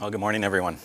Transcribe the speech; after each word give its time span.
Well, 0.00 0.10
good 0.10 0.18
morning, 0.18 0.42
everyone. 0.42 0.78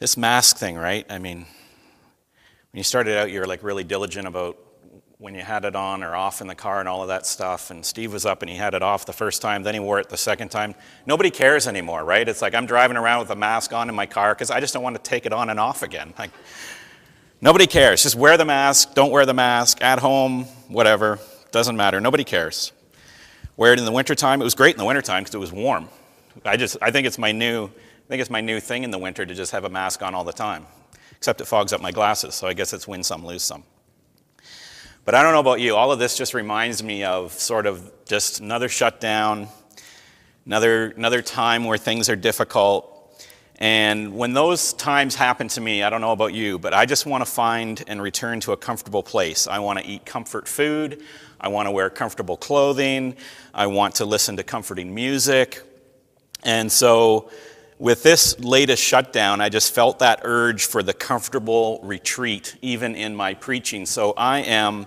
This 0.00 0.16
mask 0.16 0.56
thing, 0.56 0.76
right? 0.76 1.06
I 1.08 1.18
mean, 1.18 1.38
when 1.38 2.78
you 2.78 2.82
started 2.82 3.16
out, 3.16 3.30
you 3.30 3.38
were 3.38 3.46
like 3.46 3.62
really 3.62 3.84
diligent 3.84 4.26
about 4.26 4.58
when 5.18 5.36
you 5.36 5.42
had 5.42 5.64
it 5.64 5.76
on 5.76 6.02
or 6.02 6.16
off 6.16 6.40
in 6.40 6.48
the 6.48 6.54
car 6.56 6.80
and 6.80 6.88
all 6.88 7.02
of 7.02 7.08
that 7.08 7.26
stuff. 7.26 7.70
And 7.70 7.86
Steve 7.86 8.12
was 8.12 8.26
up 8.26 8.42
and 8.42 8.50
he 8.50 8.56
had 8.56 8.74
it 8.74 8.82
off 8.82 9.06
the 9.06 9.12
first 9.12 9.40
time, 9.40 9.62
then 9.62 9.72
he 9.72 9.78
wore 9.78 10.00
it 10.00 10.08
the 10.08 10.16
second 10.16 10.48
time. 10.48 10.74
Nobody 11.06 11.30
cares 11.30 11.68
anymore, 11.68 12.04
right? 12.04 12.28
It's 12.28 12.42
like 12.42 12.56
I'm 12.56 12.66
driving 12.66 12.96
around 12.96 13.20
with 13.20 13.30
a 13.30 13.36
mask 13.36 13.72
on 13.72 13.88
in 13.88 13.94
my 13.94 14.06
car 14.06 14.34
because 14.34 14.50
I 14.50 14.58
just 14.58 14.74
don't 14.74 14.82
want 14.82 14.96
to 14.96 15.02
take 15.02 15.26
it 15.26 15.32
on 15.32 15.48
and 15.48 15.60
off 15.60 15.84
again. 15.84 16.12
Like, 16.18 16.32
nobody 17.40 17.68
cares. 17.68 18.02
Just 18.02 18.16
wear 18.16 18.36
the 18.36 18.44
mask, 18.44 18.94
don't 18.94 19.12
wear 19.12 19.26
the 19.26 19.34
mask, 19.34 19.80
at 19.80 20.00
home, 20.00 20.46
whatever. 20.66 21.20
Doesn't 21.52 21.76
matter. 21.76 22.00
Nobody 22.00 22.24
cares. 22.24 22.72
Wear 23.56 23.72
it 23.72 23.78
in 23.78 23.84
the 23.84 23.92
wintertime. 23.92 24.40
It 24.40 24.44
was 24.44 24.54
great 24.54 24.74
in 24.74 24.78
the 24.78 24.84
wintertime 24.84 25.22
because 25.22 25.34
it 25.34 25.38
was 25.38 25.52
warm. 25.52 25.88
I 26.44 26.56
just 26.56 26.76
I 26.82 26.90
think 26.90 27.06
it's 27.06 27.18
my 27.18 27.30
new 27.30 27.66
I 27.66 28.08
think 28.08 28.20
it's 28.20 28.30
my 28.30 28.40
new 28.40 28.58
thing 28.58 28.82
in 28.82 28.90
the 28.90 28.98
winter 28.98 29.24
to 29.24 29.34
just 29.34 29.52
have 29.52 29.64
a 29.64 29.68
mask 29.68 30.02
on 30.02 30.14
all 30.14 30.24
the 30.24 30.32
time. 30.32 30.66
Except 31.16 31.40
it 31.40 31.46
fogs 31.46 31.72
up 31.72 31.80
my 31.80 31.92
glasses, 31.92 32.34
so 32.34 32.48
I 32.48 32.52
guess 32.52 32.72
it's 32.72 32.88
win 32.88 33.02
some, 33.02 33.24
lose 33.24 33.42
some. 33.42 33.62
But 35.04 35.14
I 35.14 35.22
don't 35.22 35.32
know 35.32 35.40
about 35.40 35.60
you. 35.60 35.76
All 35.76 35.92
of 35.92 35.98
this 35.98 36.16
just 36.16 36.34
reminds 36.34 36.82
me 36.82 37.04
of 37.04 37.32
sort 37.32 37.66
of 37.66 37.92
just 38.06 38.40
another 38.40 38.68
shutdown, 38.68 39.48
another 40.46 40.88
another 40.90 41.22
time 41.22 41.64
where 41.64 41.78
things 41.78 42.08
are 42.08 42.16
difficult. 42.16 42.93
And 43.56 44.16
when 44.16 44.32
those 44.32 44.72
times 44.72 45.14
happen 45.14 45.46
to 45.48 45.60
me, 45.60 45.82
I 45.82 45.90
don't 45.90 46.00
know 46.00 46.12
about 46.12 46.34
you, 46.34 46.58
but 46.58 46.74
I 46.74 46.86
just 46.86 47.06
want 47.06 47.24
to 47.24 47.30
find 47.30 47.82
and 47.86 48.02
return 48.02 48.40
to 48.40 48.52
a 48.52 48.56
comfortable 48.56 49.02
place. 49.02 49.46
I 49.46 49.60
want 49.60 49.78
to 49.78 49.86
eat 49.86 50.04
comfort 50.04 50.48
food. 50.48 51.02
I 51.40 51.48
want 51.48 51.66
to 51.66 51.70
wear 51.70 51.88
comfortable 51.88 52.36
clothing. 52.36 53.16
I 53.52 53.68
want 53.68 53.96
to 53.96 54.04
listen 54.04 54.36
to 54.38 54.42
comforting 54.42 54.94
music. 54.94 55.62
And 56.42 56.70
so, 56.70 57.30
with 57.78 58.02
this 58.02 58.38
latest 58.38 58.82
shutdown, 58.82 59.40
I 59.40 59.48
just 59.48 59.74
felt 59.74 59.98
that 59.98 60.20
urge 60.22 60.66
for 60.66 60.82
the 60.82 60.94
comfortable 60.94 61.80
retreat, 61.82 62.56
even 62.62 62.94
in 62.94 63.14
my 63.14 63.34
preaching. 63.34 63.86
So, 63.86 64.14
I 64.16 64.40
am 64.40 64.86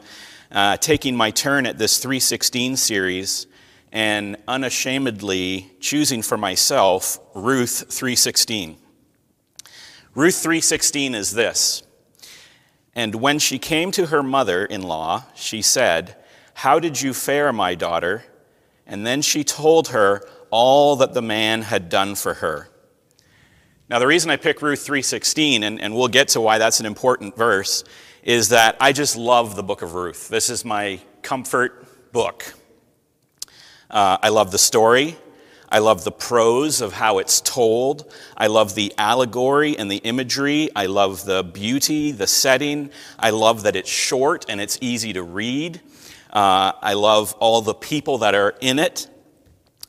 uh, 0.51 0.77
taking 0.77 1.15
my 1.15 1.31
turn 1.31 1.65
at 1.65 1.77
this 1.77 1.99
316 1.99 2.77
series 2.77 3.47
and 3.91 4.37
unashamedly 4.47 5.71
choosing 5.79 6.21
for 6.21 6.37
myself 6.37 7.19
Ruth 7.33 7.85
316. 7.89 8.77
Ruth 10.15 10.35
316 10.35 11.15
is 11.15 11.31
this. 11.31 11.83
And 12.95 13.15
when 13.15 13.37
she 13.37 13.59
came 13.59 13.91
to 13.91 14.07
her 14.07 14.23
mother-in-law, 14.23 15.25
she 15.35 15.61
said, 15.61 16.15
"How 16.55 16.79
did 16.79 17.01
you 17.01 17.13
fare, 17.13 17.53
my 17.53 17.75
daughter?" 17.75 18.23
And 18.87 19.05
then 19.05 19.21
she 19.21 19.43
told 19.43 19.89
her 19.89 20.27
all 20.49 20.95
that 20.95 21.13
the 21.13 21.21
man 21.21 21.61
had 21.61 21.89
done 21.89 22.15
for 22.15 22.35
her. 22.35 22.69
Now, 23.89 23.99
the 23.99 24.07
reason 24.07 24.31
I 24.31 24.37
pick 24.37 24.61
Ruth 24.61 24.85
3:16, 24.85 25.63
and, 25.63 25.79
and 25.79 25.95
we'll 25.95 26.07
get 26.07 26.29
to 26.29 26.41
why 26.41 26.57
that's 26.57 26.79
an 26.79 26.85
important 26.85 27.37
verse, 27.37 27.83
is 28.23 28.49
that 28.49 28.75
I 28.81 28.91
just 28.91 29.15
love 29.15 29.55
the 29.55 29.63
book 29.63 29.81
of 29.81 29.93
Ruth. 29.93 30.27
This 30.27 30.49
is 30.49 30.65
my 30.65 30.99
comfort 31.21 32.11
book. 32.11 32.53
Uh, 33.89 34.17
I 34.21 34.29
love 34.29 34.51
the 34.51 34.57
story. 34.57 35.17
I 35.69 35.79
love 35.79 36.05
the 36.05 36.11
prose 36.11 36.79
of 36.79 36.93
how 36.93 37.17
it's 37.17 37.41
told. 37.41 38.13
I 38.37 38.47
love 38.47 38.73
the 38.73 38.93
allegory 38.97 39.77
and 39.77 39.91
the 39.91 39.97
imagery. 39.97 40.69
I 40.75 40.85
love 40.85 41.25
the 41.25 41.43
beauty, 41.43 42.11
the 42.11 42.27
setting. 42.27 42.89
I 43.19 43.31
love 43.31 43.63
that 43.63 43.75
it's 43.75 43.89
short 43.89 44.45
and 44.47 44.61
it's 44.61 44.77
easy 44.79 45.11
to 45.13 45.23
read. 45.23 45.81
Uh, 46.31 46.71
I 46.81 46.93
love 46.93 47.33
all 47.39 47.61
the 47.61 47.73
people 47.73 48.19
that 48.19 48.33
are 48.33 48.55
in 48.61 48.79
it. 48.79 49.09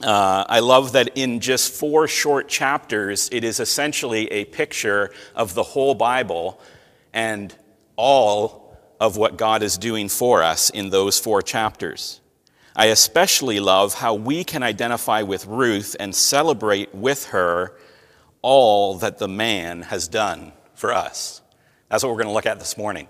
Uh, 0.03 0.45
I 0.49 0.61
love 0.61 0.93
that 0.93 1.17
in 1.17 1.41
just 1.41 1.73
four 1.73 2.07
short 2.09 2.49
chapters, 2.49 3.29
it 3.33 3.43
is 3.43 3.59
essentially 3.61 4.31
a 4.33 4.45
picture 4.45 5.11
of 5.35 5.55
the 5.55 5.63
whole 5.63 5.95
Bible 5.95 6.61
and 7.13 7.55
all 7.97 8.77
of 9.01 9.17
what 9.17 9.37
God 9.37 9.63
is 9.63 9.77
doing 9.77 10.09
for 10.09 10.43
us 10.43 10.71
in 10.71 10.91
those 10.91 11.19
four 11.19 11.43
chapters. 11.43 12.21
I 12.79 12.87
especially 12.87 13.59
love 13.59 13.95
how 13.95 14.15
we 14.15 14.45
can 14.45 14.63
identify 14.63 15.23
with 15.23 15.47
Ruth 15.47 15.97
and 15.99 16.15
celebrate 16.15 16.95
with 16.95 17.27
her 17.31 17.77
all 18.41 18.99
that 18.99 19.19
the 19.19 19.27
man 19.27 19.83
has 19.83 20.07
done 20.07 20.53
for 20.75 20.93
us. 20.93 21.43
That's 21.89 22.05
what 22.05 22.11
we're 22.11 22.23
going 22.23 22.29
to 22.29 22.35
look 22.35 22.47
at 22.47 22.61
this 22.61 22.79
morning. 22.79 23.09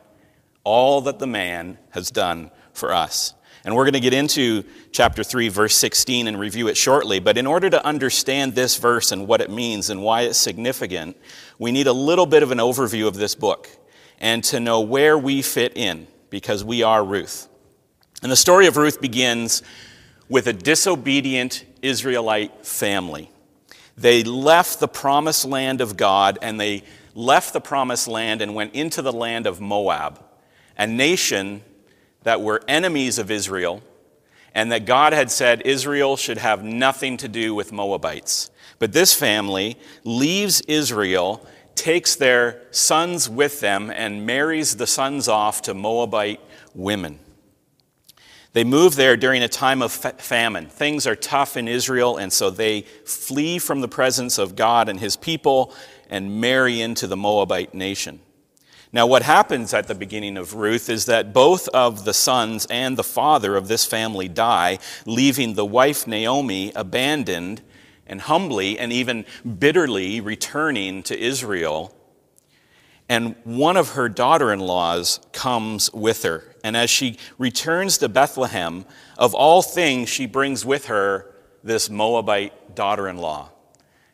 All 0.64 1.02
that 1.02 1.18
the 1.18 1.26
man 1.26 1.76
has 1.90 2.10
done 2.10 2.50
for 2.72 2.94
us. 2.94 3.34
And 3.62 3.76
we're 3.76 3.84
going 3.84 3.92
to 3.92 4.00
get 4.00 4.14
into 4.14 4.64
chapter 4.90 5.22
3, 5.22 5.50
verse 5.50 5.74
16, 5.76 6.28
and 6.28 6.40
review 6.40 6.68
it 6.68 6.78
shortly. 6.78 7.18
But 7.18 7.36
in 7.36 7.46
order 7.46 7.68
to 7.68 7.84
understand 7.84 8.54
this 8.54 8.78
verse 8.78 9.12
and 9.12 9.26
what 9.26 9.42
it 9.42 9.50
means 9.50 9.90
and 9.90 10.02
why 10.02 10.22
it's 10.22 10.38
significant, 10.38 11.14
we 11.58 11.72
need 11.72 11.88
a 11.88 11.92
little 11.92 12.24
bit 12.24 12.42
of 12.42 12.52
an 12.52 12.58
overview 12.58 13.06
of 13.06 13.16
this 13.16 13.34
book 13.34 13.68
and 14.18 14.42
to 14.44 14.60
know 14.60 14.80
where 14.80 15.18
we 15.18 15.42
fit 15.42 15.76
in, 15.76 16.06
because 16.30 16.64
we 16.64 16.82
are 16.82 17.04
Ruth. 17.04 17.47
And 18.22 18.32
the 18.32 18.36
story 18.36 18.66
of 18.66 18.76
Ruth 18.76 19.00
begins 19.00 19.62
with 20.28 20.46
a 20.46 20.52
disobedient 20.52 21.64
Israelite 21.82 22.66
family. 22.66 23.30
They 23.96 24.22
left 24.22 24.80
the 24.80 24.88
promised 24.88 25.44
land 25.44 25.80
of 25.80 25.96
God 25.96 26.38
and 26.42 26.60
they 26.60 26.82
left 27.14 27.52
the 27.52 27.60
promised 27.60 28.08
land 28.08 28.42
and 28.42 28.54
went 28.54 28.74
into 28.74 29.02
the 29.02 29.12
land 29.12 29.46
of 29.46 29.60
Moab, 29.60 30.22
a 30.76 30.86
nation 30.86 31.62
that 32.22 32.40
were 32.40 32.62
enemies 32.68 33.18
of 33.18 33.30
Israel, 33.30 33.82
and 34.54 34.72
that 34.72 34.86
God 34.86 35.12
had 35.12 35.30
said 35.30 35.62
Israel 35.62 36.16
should 36.16 36.38
have 36.38 36.64
nothing 36.64 37.16
to 37.18 37.28
do 37.28 37.54
with 37.54 37.72
Moabites. 37.72 38.50
But 38.78 38.92
this 38.92 39.14
family 39.14 39.76
leaves 40.04 40.60
Israel, 40.62 41.46
takes 41.74 42.14
their 42.16 42.62
sons 42.70 43.28
with 43.28 43.60
them, 43.60 43.90
and 43.90 44.26
marries 44.26 44.76
the 44.76 44.86
sons 44.86 45.28
off 45.28 45.62
to 45.62 45.74
Moabite 45.74 46.40
women. 46.74 47.18
They 48.58 48.64
move 48.64 48.96
there 48.96 49.16
during 49.16 49.44
a 49.44 49.48
time 49.48 49.82
of 49.82 49.92
famine. 49.92 50.66
Things 50.66 51.06
are 51.06 51.14
tough 51.14 51.56
in 51.56 51.68
Israel, 51.68 52.16
and 52.16 52.32
so 52.32 52.50
they 52.50 52.80
flee 53.04 53.60
from 53.60 53.82
the 53.82 53.86
presence 53.86 54.36
of 54.36 54.56
God 54.56 54.88
and 54.88 54.98
his 54.98 55.14
people 55.14 55.72
and 56.10 56.40
marry 56.40 56.80
into 56.80 57.06
the 57.06 57.16
Moabite 57.16 57.72
nation. 57.72 58.18
Now, 58.92 59.06
what 59.06 59.22
happens 59.22 59.72
at 59.74 59.86
the 59.86 59.94
beginning 59.94 60.36
of 60.36 60.54
Ruth 60.54 60.90
is 60.90 61.06
that 61.06 61.32
both 61.32 61.68
of 61.68 62.04
the 62.04 62.12
sons 62.12 62.66
and 62.68 62.96
the 62.96 63.04
father 63.04 63.54
of 63.54 63.68
this 63.68 63.84
family 63.84 64.26
die, 64.26 64.80
leaving 65.06 65.54
the 65.54 65.64
wife 65.64 66.08
Naomi 66.08 66.72
abandoned 66.74 67.62
and 68.08 68.22
humbly 68.22 68.76
and 68.76 68.92
even 68.92 69.24
bitterly 69.60 70.20
returning 70.20 71.04
to 71.04 71.16
Israel. 71.16 71.94
And 73.08 73.34
one 73.44 73.76
of 73.76 73.90
her 73.90 74.08
daughter 74.08 74.52
in 74.52 74.60
laws 74.60 75.20
comes 75.32 75.92
with 75.92 76.24
her. 76.24 76.44
And 76.62 76.76
as 76.76 76.90
she 76.90 77.18
returns 77.38 77.98
to 77.98 78.08
Bethlehem, 78.08 78.84
of 79.16 79.34
all 79.34 79.62
things, 79.62 80.08
she 80.08 80.26
brings 80.26 80.64
with 80.64 80.86
her 80.86 81.34
this 81.64 81.88
Moabite 81.88 82.74
daughter 82.74 83.08
in 83.08 83.16
law 83.16 83.50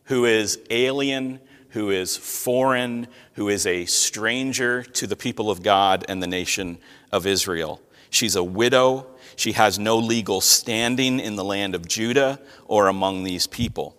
who 0.05 0.27
is 0.27 0.59
alien 0.69 1.41
who 1.75 1.91
is 1.91 2.17
foreign, 2.17 3.09
who 3.33 3.49
is 3.49 3.67
a 3.67 3.85
stranger 3.87 4.85
to 4.85 5.09
the 5.09 5.17
people 5.17 5.51
of 5.51 5.61
God 5.61 6.05
and 6.09 6.23
the 6.23 6.27
nation 6.29 6.79
of 7.11 7.27
Israel. 7.27 7.83
She's 8.11 8.37
a 8.37 8.45
widow. 8.45 9.09
She 9.35 9.51
has 9.53 9.77
no 9.77 9.99
legal 9.99 10.41
standing 10.41 11.19
in 11.19 11.35
the 11.35 11.43
land 11.43 11.75
of 11.75 11.89
Judah 11.89 12.41
or 12.67 12.87
among 12.87 13.25
these 13.25 13.49
people. 13.49 13.97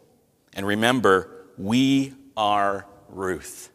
And 0.54 0.66
remember, 0.66 1.30
we 1.58 2.14
are 2.38 2.86
Ruth. 3.10 3.72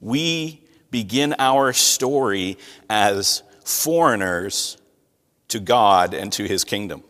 We 0.00 0.64
begin 0.90 1.34
our 1.38 1.72
story 1.72 2.58
as 2.88 3.42
foreigners 3.64 4.78
to 5.48 5.60
God 5.60 6.14
and 6.14 6.32
to 6.32 6.44
his 6.44 6.64
kingdom. 6.64 7.02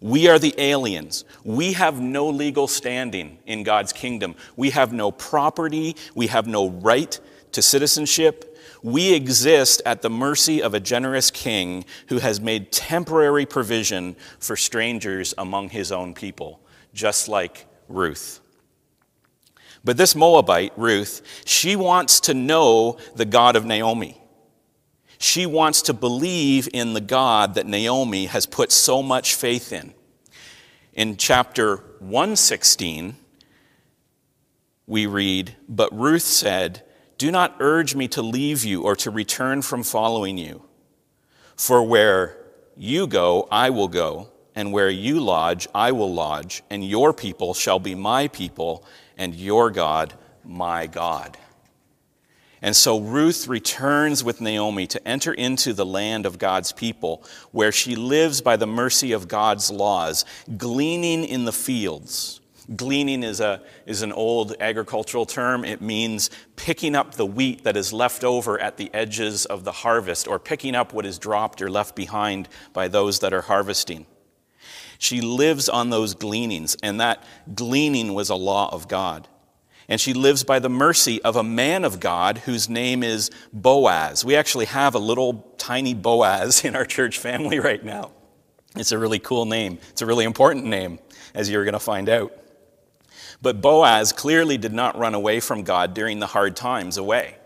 We 0.00 0.28
are 0.28 0.38
the 0.38 0.54
aliens. 0.58 1.24
We 1.44 1.72
have 1.72 2.00
no 2.00 2.28
legal 2.28 2.68
standing 2.68 3.38
in 3.46 3.62
God's 3.62 3.92
kingdom. 3.92 4.34
We 4.56 4.70
have 4.70 4.92
no 4.92 5.10
property. 5.10 5.96
We 6.14 6.26
have 6.26 6.46
no 6.46 6.68
right 6.68 7.18
to 7.52 7.62
citizenship. 7.62 8.58
We 8.82 9.14
exist 9.14 9.80
at 9.86 10.02
the 10.02 10.10
mercy 10.10 10.62
of 10.62 10.74
a 10.74 10.80
generous 10.80 11.30
king 11.30 11.86
who 12.08 12.18
has 12.18 12.38
made 12.38 12.70
temporary 12.70 13.46
provision 13.46 14.16
for 14.38 14.56
strangers 14.56 15.32
among 15.38 15.70
his 15.70 15.90
own 15.90 16.12
people, 16.12 16.60
just 16.92 17.26
like 17.26 17.64
Ruth. 17.88 18.40
But 19.84 19.98
this 19.98 20.14
Moabite, 20.14 20.72
Ruth, 20.76 21.42
she 21.44 21.76
wants 21.76 22.20
to 22.20 22.34
know 22.34 22.96
the 23.14 23.26
God 23.26 23.54
of 23.54 23.66
Naomi. 23.66 24.20
She 25.18 25.46
wants 25.46 25.82
to 25.82 25.92
believe 25.92 26.68
in 26.72 26.94
the 26.94 27.00
God 27.00 27.54
that 27.54 27.66
Naomi 27.66 28.26
has 28.26 28.46
put 28.46 28.72
so 28.72 29.02
much 29.02 29.34
faith 29.34 29.72
in. 29.72 29.94
In 30.94 31.16
chapter 31.16 31.76
116, 31.98 33.16
we 34.86 35.06
read, 35.06 35.56
But 35.68 35.96
Ruth 35.96 36.22
said, 36.22 36.82
Do 37.18 37.30
not 37.30 37.56
urge 37.60 37.94
me 37.94 38.08
to 38.08 38.22
leave 38.22 38.64
you 38.64 38.82
or 38.82 38.96
to 38.96 39.10
return 39.10 39.62
from 39.62 39.82
following 39.82 40.38
you. 40.38 40.64
For 41.56 41.82
where 41.82 42.36
you 42.76 43.06
go, 43.06 43.48
I 43.50 43.70
will 43.70 43.88
go, 43.88 44.30
and 44.54 44.72
where 44.72 44.90
you 44.90 45.20
lodge, 45.20 45.68
I 45.74 45.92
will 45.92 46.12
lodge, 46.12 46.62
and 46.70 46.84
your 46.86 47.12
people 47.12 47.54
shall 47.54 47.78
be 47.78 47.94
my 47.94 48.28
people, 48.28 48.84
and 49.16 49.34
your 49.34 49.70
God, 49.70 50.14
my 50.44 50.86
God. 50.86 51.38
And 52.64 52.74
so 52.74 52.98
Ruth 52.98 53.46
returns 53.46 54.24
with 54.24 54.40
Naomi 54.40 54.86
to 54.86 55.06
enter 55.06 55.34
into 55.34 55.74
the 55.74 55.84
land 55.84 56.24
of 56.24 56.38
God's 56.38 56.72
people, 56.72 57.22
where 57.52 57.70
she 57.70 57.94
lives 57.94 58.40
by 58.40 58.56
the 58.56 58.66
mercy 58.66 59.12
of 59.12 59.28
God's 59.28 59.70
laws, 59.70 60.24
gleaning 60.56 61.24
in 61.24 61.44
the 61.44 61.52
fields. 61.52 62.40
Gleaning 62.74 63.22
is, 63.22 63.40
a, 63.40 63.60
is 63.84 64.00
an 64.00 64.12
old 64.12 64.56
agricultural 64.58 65.26
term. 65.26 65.66
It 65.66 65.82
means 65.82 66.30
picking 66.56 66.96
up 66.96 67.16
the 67.16 67.26
wheat 67.26 67.64
that 67.64 67.76
is 67.76 67.92
left 67.92 68.24
over 68.24 68.58
at 68.58 68.78
the 68.78 68.88
edges 68.94 69.44
of 69.44 69.64
the 69.64 69.72
harvest, 69.72 70.26
or 70.26 70.38
picking 70.38 70.74
up 70.74 70.94
what 70.94 71.04
is 71.04 71.18
dropped 71.18 71.60
or 71.60 71.70
left 71.70 71.94
behind 71.94 72.48
by 72.72 72.88
those 72.88 73.18
that 73.18 73.34
are 73.34 73.42
harvesting. 73.42 74.06
She 75.04 75.20
lives 75.20 75.68
on 75.68 75.90
those 75.90 76.14
gleanings, 76.14 76.78
and 76.82 76.98
that 76.98 77.22
gleaning 77.54 78.14
was 78.14 78.30
a 78.30 78.34
law 78.34 78.72
of 78.72 78.88
God. 78.88 79.28
And 79.86 80.00
she 80.00 80.14
lives 80.14 80.44
by 80.44 80.60
the 80.60 80.70
mercy 80.70 81.20
of 81.20 81.36
a 81.36 81.42
man 81.42 81.84
of 81.84 82.00
God 82.00 82.38
whose 82.38 82.70
name 82.70 83.02
is 83.02 83.30
Boaz. 83.52 84.24
We 84.24 84.34
actually 84.34 84.64
have 84.64 84.94
a 84.94 84.98
little 84.98 85.54
tiny 85.58 85.92
Boaz 85.92 86.64
in 86.64 86.74
our 86.74 86.86
church 86.86 87.18
family 87.18 87.60
right 87.60 87.84
now. 87.84 88.12
It's 88.76 88.92
a 88.92 88.98
really 88.98 89.18
cool 89.18 89.44
name. 89.44 89.78
It's 89.90 90.00
a 90.00 90.06
really 90.06 90.24
important 90.24 90.64
name, 90.64 90.98
as 91.34 91.50
you're 91.50 91.64
going 91.64 91.74
to 91.74 91.78
find 91.78 92.08
out. 92.08 92.32
But 93.42 93.60
Boaz 93.60 94.10
clearly 94.10 94.56
did 94.56 94.72
not 94.72 94.96
run 94.96 95.12
away 95.12 95.38
from 95.38 95.64
God 95.64 95.92
during 95.92 96.18
the 96.18 96.26
hard 96.26 96.56
times 96.56 96.96
away. 96.96 97.36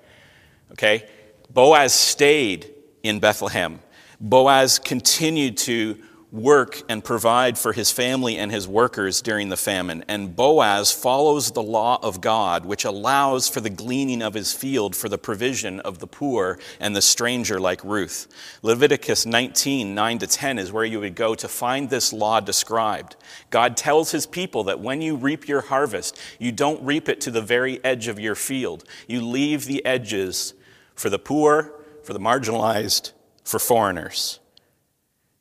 Okay? 0.70 1.08
Boaz 1.50 1.92
stayed 1.92 2.72
in 3.02 3.18
Bethlehem. 3.18 3.80
Boaz 4.20 4.78
continued 4.78 5.56
to 5.58 5.98
work 6.30 6.82
and 6.90 7.02
provide 7.02 7.56
for 7.56 7.72
his 7.72 7.90
family 7.90 8.36
and 8.36 8.52
his 8.52 8.68
workers 8.68 9.22
during 9.22 9.48
the 9.48 9.56
famine. 9.56 10.04
And 10.08 10.36
Boaz 10.36 10.92
follows 10.92 11.52
the 11.52 11.62
law 11.62 11.98
of 12.02 12.20
God, 12.20 12.66
which 12.66 12.84
allows 12.84 13.48
for 13.48 13.60
the 13.60 13.70
gleaning 13.70 14.20
of 14.20 14.34
his 14.34 14.52
field 14.52 14.94
for 14.94 15.08
the 15.08 15.16
provision 15.16 15.80
of 15.80 16.00
the 16.00 16.06
poor 16.06 16.58
and 16.80 16.94
the 16.94 17.00
stranger 17.00 17.58
like 17.58 17.82
Ruth. 17.82 18.28
Leviticus 18.62 19.24
19, 19.24 19.94
9 19.94 20.18
to 20.18 20.26
10 20.26 20.58
is 20.58 20.70
where 20.70 20.84
you 20.84 21.00
would 21.00 21.14
go 21.14 21.34
to 21.34 21.48
find 21.48 21.88
this 21.88 22.12
law 22.12 22.40
described. 22.40 23.16
God 23.48 23.76
tells 23.76 24.10
his 24.10 24.26
people 24.26 24.64
that 24.64 24.80
when 24.80 25.00
you 25.00 25.16
reap 25.16 25.48
your 25.48 25.62
harvest, 25.62 26.20
you 26.38 26.52
don't 26.52 26.82
reap 26.82 27.08
it 27.08 27.22
to 27.22 27.30
the 27.30 27.42
very 27.42 27.82
edge 27.82 28.06
of 28.06 28.20
your 28.20 28.34
field. 28.34 28.84
You 29.06 29.22
leave 29.22 29.64
the 29.64 29.84
edges 29.86 30.52
for 30.94 31.08
the 31.08 31.18
poor, 31.18 31.72
for 32.02 32.12
the 32.12 32.20
marginalized, 32.20 33.12
for 33.44 33.58
foreigners. 33.58 34.40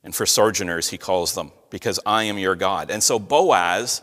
And 0.04 0.16
for 0.16 0.26
sojourners, 0.26 0.90
he 0.90 0.98
calls 0.98 1.36
them, 1.36 1.52
because 1.70 2.00
I 2.06 2.24
am 2.24 2.38
your 2.38 2.56
God. 2.56 2.92
And 2.92 3.04
so 3.04 3.20
Boaz 3.20 4.02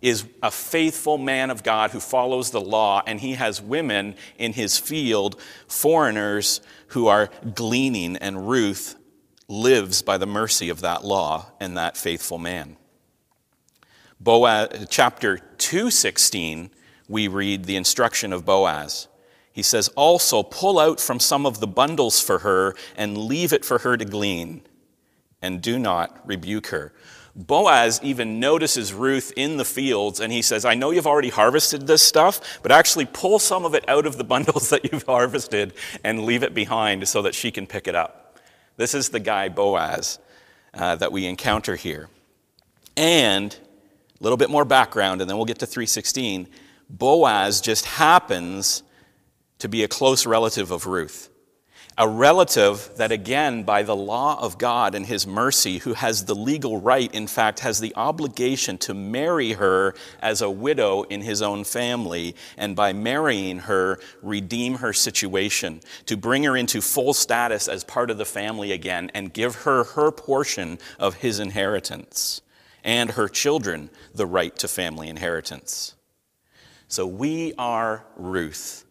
is 0.00 0.24
a 0.42 0.50
faithful 0.50 1.16
man 1.16 1.50
of 1.50 1.62
God 1.62 1.92
who 1.92 2.00
follows 2.00 2.50
the 2.50 2.60
law, 2.60 3.02
and 3.06 3.20
he 3.20 3.34
has 3.34 3.62
women 3.62 4.16
in 4.36 4.52
his 4.52 4.76
field, 4.76 5.40
foreigners 5.68 6.60
who 6.88 7.06
are 7.06 7.30
gleaning, 7.54 8.16
and 8.16 8.48
Ruth 8.48 8.96
lives 9.48 10.02
by 10.02 10.18
the 10.18 10.26
mercy 10.26 10.68
of 10.68 10.80
that 10.80 11.04
law 11.04 11.52
and 11.60 11.76
that 11.76 11.96
faithful 11.96 12.38
man. 12.38 12.76
Boaz, 14.18 14.86
chapter 14.90 15.38
216, 15.58 16.70
we 17.08 17.28
read 17.28 17.64
the 17.64 17.76
instruction 17.76 18.32
of 18.32 18.44
Boaz. 18.44 19.08
He 19.52 19.62
says, 19.62 19.88
Also 19.88 20.42
pull 20.42 20.78
out 20.78 21.00
from 21.00 21.20
some 21.20 21.44
of 21.44 21.60
the 21.60 21.66
bundles 21.66 22.20
for 22.20 22.38
her 22.38 22.74
and 22.96 23.18
leave 23.18 23.52
it 23.52 23.64
for 23.64 23.78
her 23.78 23.96
to 23.96 24.04
glean 24.04 24.62
and 25.42 25.60
do 25.60 25.78
not 25.78 26.18
rebuke 26.24 26.68
her. 26.68 26.92
Boaz 27.34 27.98
even 28.02 28.40
notices 28.40 28.92
Ruth 28.92 29.32
in 29.36 29.56
the 29.56 29.64
fields 29.64 30.20
and 30.20 30.32
he 30.32 30.42
says, 30.42 30.64
I 30.64 30.74
know 30.74 30.90
you've 30.90 31.06
already 31.06 31.30
harvested 31.30 31.86
this 31.86 32.02
stuff, 32.02 32.60
but 32.62 32.70
actually 32.70 33.06
pull 33.06 33.38
some 33.38 33.64
of 33.64 33.74
it 33.74 33.88
out 33.88 34.06
of 34.06 34.16
the 34.16 34.24
bundles 34.32 34.70
that 34.70 34.90
you've 34.90 35.04
harvested 35.04 35.72
and 36.04 36.24
leave 36.24 36.42
it 36.42 36.54
behind 36.54 37.06
so 37.08 37.22
that 37.22 37.34
she 37.34 37.50
can 37.50 37.66
pick 37.66 37.88
it 37.88 37.94
up. 37.94 38.38
This 38.76 38.94
is 38.94 39.08
the 39.08 39.20
guy 39.20 39.48
Boaz 39.48 40.18
uh, 40.74 40.96
that 40.96 41.12
we 41.12 41.26
encounter 41.26 41.76
here. 41.76 42.08
And 42.96 43.54
a 43.54 44.22
little 44.22 44.36
bit 44.36 44.50
more 44.50 44.64
background, 44.64 45.20
and 45.20 45.28
then 45.28 45.36
we'll 45.36 45.46
get 45.46 45.58
to 45.60 45.66
316. 45.66 46.48
Boaz 46.88 47.60
just 47.60 47.86
happens 47.86 48.82
to 49.58 49.68
be 49.68 49.82
a 49.82 49.88
close 49.88 50.26
relative 50.26 50.70
of 50.70 50.86
Ruth 50.86 51.30
a 51.98 52.08
relative 52.08 52.90
that, 52.96 53.12
again, 53.12 53.62
by 53.64 53.82
the 53.82 53.94
law 53.94 54.40
of 54.40 54.56
God 54.56 54.94
and 54.94 55.04
his 55.04 55.26
mercy, 55.26 55.78
who 55.78 55.92
has 55.92 56.24
the 56.24 56.34
legal 56.34 56.80
right, 56.80 57.12
in 57.14 57.26
fact, 57.26 57.60
has 57.60 57.80
the 57.80 57.92
obligation 57.96 58.78
to 58.78 58.94
marry 58.94 59.52
her 59.52 59.94
as 60.20 60.40
a 60.40 60.50
widow 60.50 61.02
in 61.02 61.20
his 61.20 61.42
own 61.42 61.64
family, 61.64 62.34
and 62.56 62.74
by 62.74 62.92
marrying 62.92 63.58
her, 63.60 63.98
redeem 64.22 64.76
her 64.76 64.92
situation, 64.92 65.80
to 66.06 66.16
bring 66.16 66.44
her 66.44 66.56
into 66.56 66.80
full 66.80 67.12
status 67.12 67.68
as 67.68 67.84
part 67.84 68.10
of 68.10 68.16
the 68.18 68.24
family 68.24 68.72
again, 68.72 69.10
and 69.12 69.34
give 69.34 69.54
her 69.56 69.84
her 69.84 70.10
portion 70.10 70.78
of 70.98 71.16
his 71.16 71.38
inheritance, 71.38 72.40
and 72.82 73.10
her 73.10 73.28
children 73.28 73.90
the 74.14 74.26
right 74.26 74.56
to 74.56 74.66
family 74.66 75.08
inheritance. 75.08 75.94
So 76.88 77.06
we 77.06 77.52
are 77.58 78.04
Ruth. 78.16 78.86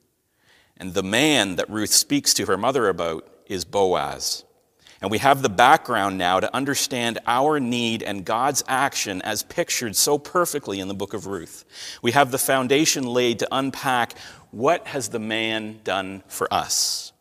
And 0.81 0.95
the 0.95 1.03
man 1.03 1.57
that 1.57 1.69
Ruth 1.69 1.91
speaks 1.91 2.33
to 2.33 2.47
her 2.47 2.57
mother 2.57 2.89
about 2.89 3.29
is 3.45 3.65
Boaz. 3.65 4.43
And 4.99 5.11
we 5.11 5.19
have 5.19 5.43
the 5.43 5.49
background 5.49 6.17
now 6.17 6.39
to 6.39 6.55
understand 6.55 7.19
our 7.27 7.59
need 7.59 8.01
and 8.01 8.25
God's 8.25 8.63
action 8.67 9.21
as 9.21 9.43
pictured 9.43 9.95
so 9.95 10.17
perfectly 10.17 10.79
in 10.79 10.87
the 10.87 10.95
book 10.95 11.13
of 11.13 11.27
Ruth. 11.27 11.65
We 12.01 12.13
have 12.13 12.31
the 12.31 12.39
foundation 12.39 13.03
laid 13.03 13.37
to 13.39 13.47
unpack 13.51 14.17
what 14.49 14.87
has 14.87 15.09
the 15.09 15.19
man 15.19 15.81
done 15.83 16.23
for 16.27 16.51
us? 16.51 17.13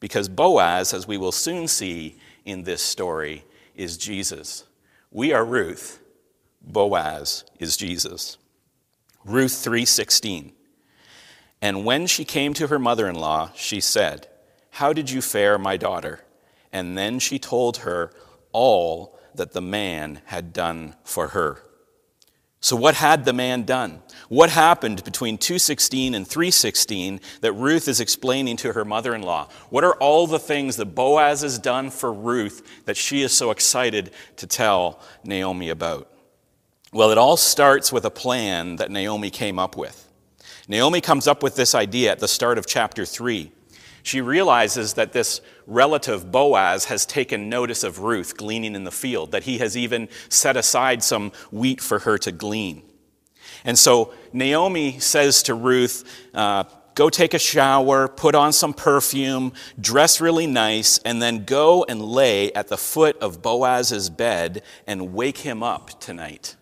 Because 0.00 0.30
Boaz, 0.30 0.94
as 0.94 1.06
we 1.06 1.18
will 1.18 1.32
soon 1.32 1.68
see 1.68 2.18
in 2.46 2.62
this 2.62 2.80
story, 2.80 3.44
is 3.74 3.98
Jesus. 3.98 4.64
We 5.10 5.34
are 5.34 5.44
Ruth. 5.44 6.00
Boaz 6.62 7.44
is 7.58 7.76
Jesus. 7.76 8.38
Ruth 9.22 9.52
3:16. 9.52 10.52
And 11.64 11.82
when 11.82 12.06
she 12.06 12.26
came 12.26 12.52
to 12.54 12.66
her 12.66 12.78
mother 12.78 13.08
in 13.08 13.14
law, 13.14 13.50
she 13.54 13.80
said, 13.80 14.28
How 14.72 14.92
did 14.92 15.08
you 15.08 15.22
fare, 15.22 15.56
my 15.56 15.78
daughter? 15.78 16.20
And 16.74 16.98
then 16.98 17.18
she 17.18 17.38
told 17.38 17.78
her 17.78 18.12
all 18.52 19.18
that 19.34 19.52
the 19.52 19.62
man 19.62 20.20
had 20.26 20.52
done 20.52 20.94
for 21.04 21.28
her. 21.28 21.62
So, 22.60 22.76
what 22.76 22.96
had 22.96 23.24
the 23.24 23.32
man 23.32 23.62
done? 23.62 24.02
What 24.28 24.50
happened 24.50 25.04
between 25.04 25.38
216 25.38 26.14
and 26.14 26.28
316 26.28 27.18
that 27.40 27.52
Ruth 27.54 27.88
is 27.88 27.98
explaining 27.98 28.58
to 28.58 28.74
her 28.74 28.84
mother 28.84 29.14
in 29.14 29.22
law? 29.22 29.48
What 29.70 29.84
are 29.84 29.94
all 29.94 30.26
the 30.26 30.38
things 30.38 30.76
that 30.76 30.94
Boaz 30.94 31.40
has 31.40 31.58
done 31.58 31.88
for 31.88 32.12
Ruth 32.12 32.84
that 32.84 32.98
she 32.98 33.22
is 33.22 33.32
so 33.32 33.50
excited 33.50 34.10
to 34.36 34.46
tell 34.46 35.00
Naomi 35.24 35.70
about? 35.70 36.12
Well, 36.92 37.10
it 37.10 37.16
all 37.16 37.38
starts 37.38 37.90
with 37.90 38.04
a 38.04 38.10
plan 38.10 38.76
that 38.76 38.90
Naomi 38.90 39.30
came 39.30 39.58
up 39.58 39.78
with. 39.78 40.03
Naomi 40.66 41.00
comes 41.00 41.26
up 41.26 41.42
with 41.42 41.56
this 41.56 41.74
idea 41.74 42.10
at 42.10 42.20
the 42.20 42.28
start 42.28 42.56
of 42.56 42.66
chapter 42.66 43.04
3. 43.04 43.52
She 44.02 44.20
realizes 44.20 44.94
that 44.94 45.12
this 45.12 45.40
relative, 45.66 46.30
Boaz, 46.30 46.86
has 46.86 47.06
taken 47.06 47.48
notice 47.48 47.84
of 47.84 48.00
Ruth 48.00 48.36
gleaning 48.36 48.74
in 48.74 48.84
the 48.84 48.90
field, 48.90 49.32
that 49.32 49.44
he 49.44 49.58
has 49.58 49.76
even 49.76 50.08
set 50.28 50.56
aside 50.56 51.02
some 51.02 51.32
wheat 51.50 51.80
for 51.80 52.00
her 52.00 52.18
to 52.18 52.32
glean. 52.32 52.82
And 53.64 53.78
so 53.78 54.12
Naomi 54.32 54.98
says 54.98 55.42
to 55.44 55.54
Ruth, 55.54 56.04
uh, 56.34 56.64
Go 56.94 57.10
take 57.10 57.34
a 57.34 57.40
shower, 57.40 58.06
put 58.06 58.36
on 58.36 58.52
some 58.52 58.72
perfume, 58.72 59.52
dress 59.80 60.20
really 60.20 60.46
nice, 60.46 60.98
and 60.98 61.20
then 61.20 61.44
go 61.44 61.84
and 61.88 62.00
lay 62.00 62.52
at 62.52 62.68
the 62.68 62.76
foot 62.76 63.16
of 63.18 63.42
Boaz's 63.42 64.10
bed 64.10 64.62
and 64.86 65.12
wake 65.12 65.38
him 65.38 65.62
up 65.62 65.98
tonight. 65.98 66.54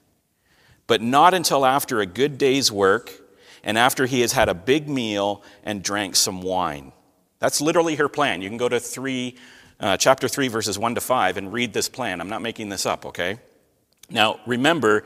But 0.87 1.03
not 1.03 1.35
until 1.35 1.67
after 1.67 2.01
a 2.01 2.07
good 2.07 2.39
day's 2.39 2.73
work 2.73 3.22
and 3.65 3.79
after 3.79 4.07
he 4.07 4.21
has 4.21 4.33
had 4.33 4.49
a 4.49 4.55
big 4.55 4.89
meal 4.89 5.43
and 5.65 5.83
drank 5.83 6.17
some 6.17 6.43
wine. 6.43 6.93
That's 7.39 7.61
literally 7.61 7.97
her 7.97 8.09
plan. 8.09 8.43
You 8.43 8.49
can 8.49 8.59
go 8.59 8.69
to 8.69 8.79
3, 8.79 9.37
uh, 9.81 9.97
chapter 9.97 10.29
3, 10.29 10.49
verses 10.49 10.79
1 10.79 10.95
to 10.95 11.01
5, 11.01 11.37
and 11.37 11.53
read 11.53 11.73
this 11.73 11.89
plan. 11.89 12.21
I'm 12.21 12.29
not 12.29 12.43
making 12.43 12.69
this 12.69 12.87
up, 12.87 13.05
okay? 13.07 13.39
Now, 14.11 14.41
remember 14.47 15.05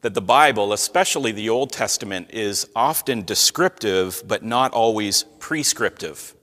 that 0.00 0.14
the 0.14 0.20
Bible, 0.20 0.72
especially 0.72 1.32
the 1.32 1.48
Old 1.48 1.72
Testament, 1.72 2.30
is 2.32 2.66
often 2.74 3.24
descriptive, 3.24 4.22
but 4.26 4.42
not 4.42 4.72
always 4.72 5.24
prescriptive. 5.38 6.34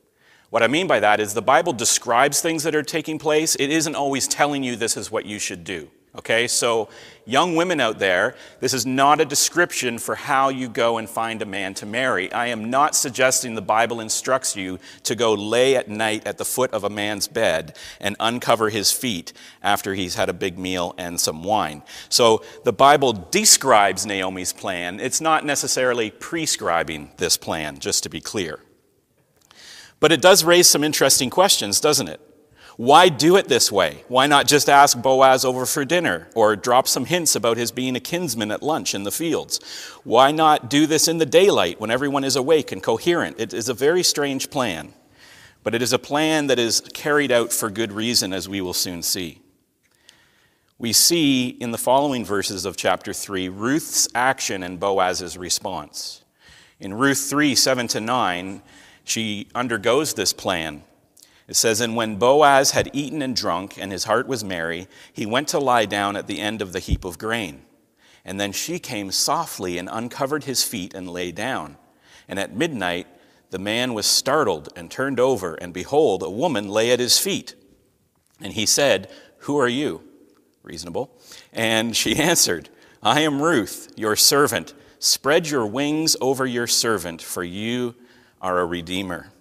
What 0.50 0.64
I 0.64 0.68
mean 0.68 0.88
by 0.88 1.00
that 1.02 1.20
is 1.20 1.34
the 1.34 1.42
Bible 1.42 1.74
describes 1.74 2.40
things 2.40 2.64
that 2.64 2.76
are 2.76 2.84
taking 2.84 3.20
place, 3.20 3.56
it 3.56 3.70
isn't 3.70 3.96
always 3.96 4.28
telling 4.28 4.64
you 4.64 4.76
this 4.76 4.96
is 4.96 5.12
what 5.12 5.26
you 5.26 5.40
should 5.40 5.64
do. 5.64 5.90
Okay, 6.18 6.48
so 6.48 6.90
young 7.26 7.56
women 7.56 7.80
out 7.80 8.00
there, 8.00 8.36
this 8.60 8.74
is 8.74 8.88
not 8.88 9.22
a 9.22 9.26
description 9.26 10.00
for 10.00 10.16
how 10.16 10.50
you 10.50 10.68
go 10.68 10.98
and 10.98 11.08
find 11.08 11.44
a 11.44 11.46
man 11.46 11.76
to 11.76 11.86
marry. 11.86 12.32
I 12.34 12.48
am 12.48 12.72
not 12.72 12.96
suggesting 12.96 13.54
the 13.54 13.62
Bible 13.62 14.00
instructs 14.00 14.56
you 14.56 14.80
to 15.04 15.14
go 15.14 15.36
lay 15.36 15.76
at 15.76 15.90
night 15.90 16.26
at 16.26 16.40
the 16.40 16.46
foot 16.46 16.72
of 16.72 16.84
a 16.84 16.90
man's 16.90 17.28
bed 17.28 17.78
and 18.02 18.16
uncover 18.20 18.70
his 18.70 18.92
feet 18.92 19.32
after 19.62 19.94
he's 19.94 20.16
had 20.16 20.28
a 20.28 20.34
big 20.34 20.58
meal 20.58 20.96
and 20.98 21.20
some 21.20 21.44
wine. 21.44 21.84
So 22.10 22.44
the 22.64 22.74
Bible 22.74 23.14
describes 23.14 24.08
Naomi's 24.08 24.54
plan. 24.54 25.00
It's 25.00 25.22
not 25.22 25.46
necessarily 25.46 26.10
prescribing 26.10 27.12
this 27.18 27.38
plan, 27.38 27.78
just 27.78 28.02
to 28.04 28.10
be 28.10 28.22
clear. 28.22 28.60
But 30.00 30.12
it 30.12 30.22
does 30.22 30.44
raise 30.44 30.68
some 30.68 30.84
interesting 30.84 31.30
questions, 31.30 31.80
doesn't 31.80 32.08
it? 32.08 32.22
Why 32.78 33.10
do 33.10 33.38
it 33.38 33.48
this 33.48 33.72
way? 33.72 34.04
Why 34.08 34.28
not 34.28 34.46
just 34.46 34.70
ask 34.70 35.02
Boaz 35.02 35.44
over 35.44 35.66
for 35.66 35.84
dinner 35.84 36.28
or 36.36 36.56
drop 36.56 36.88
some 36.88 37.06
hints 37.06 37.36
about 37.36 37.58
his 37.58 37.72
being 37.72 37.96
a 37.96 38.00
kinsman 38.00 38.52
at 38.52 38.62
lunch 38.62 38.94
in 38.94 39.04
the 39.04 39.12
fields? 39.12 39.60
Why 40.04 40.32
not 40.32 40.70
do 40.70 40.86
this 40.86 41.08
in 41.08 41.18
the 41.18 41.26
daylight 41.26 41.82
when 41.82 41.90
everyone 41.90 42.24
is 42.24 42.36
awake 42.36 42.72
and 42.72 42.84
coherent? 42.84 43.40
It 43.40 43.52
is 43.52 43.68
a 43.68 43.74
very 43.74 44.04
strange 44.04 44.52
plan, 44.52 44.94
but 45.64 45.74
it 45.74 45.82
is 45.82 45.92
a 45.92 45.98
plan 45.98 46.46
that 46.48 46.60
is 46.60 46.82
carried 46.94 47.32
out 47.32 47.52
for 47.52 47.72
good 47.72 47.92
reason, 47.92 48.32
as 48.32 48.48
we 48.48 48.62
will 48.62 48.76
soon 48.76 49.02
see. 49.02 49.42
We 50.78 50.94
see 50.94 51.48
in 51.48 51.72
the 51.72 51.80
following 51.80 52.24
verses 52.24 52.64
of 52.64 52.78
chapter 52.78 53.12
3 53.12 53.50
Ruth's 53.50 54.08
action 54.14 54.62
and 54.62 54.80
Boaz's 54.80 55.36
response. 55.36 56.24
In 56.80 56.94
Ruth 56.94 57.28
3 57.28 57.56
7 57.56 57.88
to 57.88 58.00
9, 58.00 58.62
she 59.04 59.48
undergoes 59.56 60.14
this 60.14 60.32
plan 60.32 60.84
it 61.48 61.56
says, 61.56 61.80
And 61.80 61.96
when 61.96 62.18
Boaz 62.18 62.72
had 62.72 62.90
eaten 62.94 63.22
and 63.22 63.36
drunk, 63.36 63.78
and 63.78 63.92
his 63.92 64.04
heart 64.04 64.28
was 64.28 64.44
merry, 64.44 64.88
he 65.14 65.26
went 65.26 65.48
to 65.50 65.60
lie 65.60 65.86
down 65.86 66.16
at 66.16 66.28
the 66.28 66.40
end 66.40 66.62
of 66.62 66.74
the 66.74 66.80
heap 66.80 67.06
of 67.06 67.18
grain. 67.18 67.62
And 68.26 68.40
then 68.40 68.52
she 68.52 68.80
came 68.80 69.12
softly 69.12 69.78
and 69.78 69.88
uncovered 69.90 70.44
his 70.44 70.64
feet 70.64 70.94
and 70.94 71.10
lay 71.10 71.32
down. 71.32 71.78
And 72.28 72.38
at 72.38 72.56
midnight, 72.56 73.08
the 73.50 73.60
man 73.60 73.94
was 73.94 74.06
startled 74.06 74.68
and 74.76 74.92
turned 74.92 75.20
over, 75.20 75.56
and 75.56 75.74
behold, 75.74 76.22
a 76.22 76.30
woman 76.30 76.68
lay 76.68 76.92
at 76.92 77.00
his 77.00 77.18
feet. 77.18 77.56
And 78.42 78.52
he 78.52 78.66
said, 78.66 79.10
Who 79.40 79.58
are 79.58 79.70
you? 79.70 80.04
Reasonable. 80.64 81.18
And 81.54 81.96
she 81.96 82.16
answered, 82.20 82.68
I 83.02 83.22
am 83.22 83.42
Ruth, 83.42 83.94
your 83.96 84.18
servant. 84.18 84.74
Spread 85.00 85.48
your 85.48 85.66
wings 85.66 86.18
over 86.20 86.46
your 86.46 86.68
servant, 86.68 87.22
for 87.22 87.44
you 87.44 87.96
are 88.42 88.60
a 88.60 88.66
redeemer. 88.66 89.32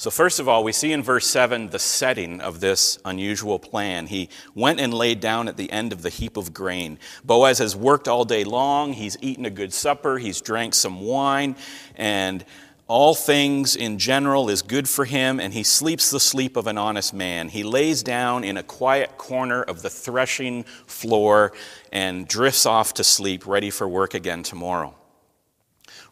So, 0.00 0.08
first 0.08 0.40
of 0.40 0.48
all, 0.48 0.64
we 0.64 0.72
see 0.72 0.92
in 0.92 1.02
verse 1.02 1.26
7 1.26 1.68
the 1.68 1.78
setting 1.78 2.40
of 2.40 2.60
this 2.60 2.98
unusual 3.04 3.58
plan. 3.58 4.06
He 4.06 4.30
went 4.54 4.80
and 4.80 4.94
laid 4.94 5.20
down 5.20 5.46
at 5.46 5.58
the 5.58 5.70
end 5.70 5.92
of 5.92 6.00
the 6.00 6.08
heap 6.08 6.38
of 6.38 6.54
grain. 6.54 6.98
Boaz 7.22 7.58
has 7.58 7.76
worked 7.76 8.08
all 8.08 8.24
day 8.24 8.42
long. 8.42 8.94
He's 8.94 9.18
eaten 9.20 9.44
a 9.44 9.50
good 9.50 9.74
supper. 9.74 10.16
He's 10.16 10.40
drank 10.40 10.72
some 10.72 11.02
wine. 11.02 11.54
And 11.96 12.46
all 12.88 13.14
things 13.14 13.76
in 13.76 13.98
general 13.98 14.48
is 14.48 14.62
good 14.62 14.88
for 14.88 15.04
him. 15.04 15.38
And 15.38 15.52
he 15.52 15.62
sleeps 15.62 16.10
the 16.10 16.18
sleep 16.18 16.56
of 16.56 16.66
an 16.66 16.78
honest 16.78 17.12
man. 17.12 17.50
He 17.50 17.62
lays 17.62 18.02
down 18.02 18.42
in 18.42 18.56
a 18.56 18.62
quiet 18.62 19.18
corner 19.18 19.60
of 19.60 19.82
the 19.82 19.90
threshing 19.90 20.62
floor 20.86 21.52
and 21.92 22.26
drifts 22.26 22.64
off 22.64 22.94
to 22.94 23.04
sleep, 23.04 23.46
ready 23.46 23.68
for 23.68 23.86
work 23.86 24.14
again 24.14 24.44
tomorrow. 24.44 24.94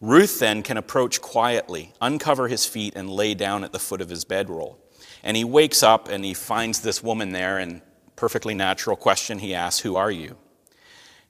Ruth 0.01 0.39
then 0.39 0.63
can 0.63 0.77
approach 0.77 1.21
quietly, 1.21 1.93
uncover 2.01 2.49
his 2.49 2.67
feet, 2.67 2.95
and 2.95 3.11
lay 3.11 3.35
down 3.35 3.65
at 3.65 3.73
the 3.73 3.79
foot 3.79 4.01
of 4.01 4.09
his 4.09 4.25
bedroll. 4.25 4.79
And 5.23 5.37
he 5.37 5.45
wakes 5.45 5.83
up 5.83 6.09
and 6.09 6.25
he 6.25 6.35
finds 6.35 6.81
this 6.81 7.03
woman 7.03 7.33
there, 7.33 7.59
and 7.59 7.83
perfectly 8.15 8.55
natural 8.55 8.97
question 8.97 9.39
he 9.39 9.55
asks, 9.55 9.81
Who 9.81 9.97
are 9.97 10.11
you? 10.11 10.37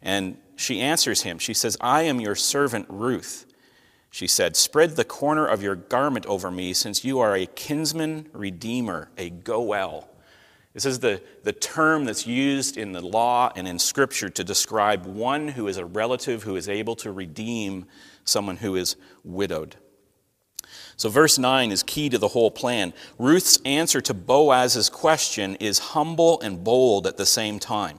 And 0.03 0.39
she 0.57 0.81
answers 0.81 1.23
him. 1.23 1.39
She 1.39 1.55
says, 1.55 1.77
I 1.81 2.03
am 2.03 2.21
your 2.21 2.35
servant 2.35 2.87
Ruth. 2.89 3.47
She 4.11 4.27
said, 4.27 4.57
Spread 4.57 4.97
the 4.97 5.05
corner 5.05 5.47
of 5.47 5.63
your 5.63 5.77
garment 5.77 6.27
over 6.27 6.51
me, 6.51 6.73
since 6.73 7.05
you 7.05 7.21
are 7.21 7.35
a 7.35 7.47
kinsman 7.47 8.29
redeemer, 8.33 9.11
a 9.17 9.31
goel. 9.31 10.09
This 10.79 10.87
is 10.87 11.01
the, 11.01 11.21
the 11.43 11.53
term 11.53 12.05
that's 12.05 12.25
used 12.25 12.77
in 12.77 12.93
the 12.93 13.01
law 13.01 13.51
and 13.57 13.67
in 13.67 13.81
Scripture 13.81 14.29
to 14.29 14.45
describe 14.45 15.07
one 15.07 15.49
who 15.49 15.67
is 15.67 15.77
a 15.77 15.85
relative 15.85 16.45
who 16.45 16.55
is 16.55 16.69
able 16.69 16.95
to 16.95 17.11
redeem 17.11 17.87
someone 18.25 18.59
who 18.59 18.77
is 18.77 18.95
widowed. 19.25 19.75
So, 20.97 21.09
verse 21.09 21.37
9 21.37 21.73
is 21.73 21.83
key 21.83 22.09
to 22.11 22.19
the 22.19 22.29
whole 22.29 22.53
plan. 22.53 22.95
Ruth's 23.19 23.59
answer 23.65 24.01
to 24.03 24.15
Boaz's 24.15 24.89
question 24.89 25.57
is 25.57 25.81
humble 25.81 26.41
and 26.43 26.63
bold 26.63 27.09
at 27.09 27.17
the 27.17 27.27
same 27.27 27.59
time. 27.59 27.99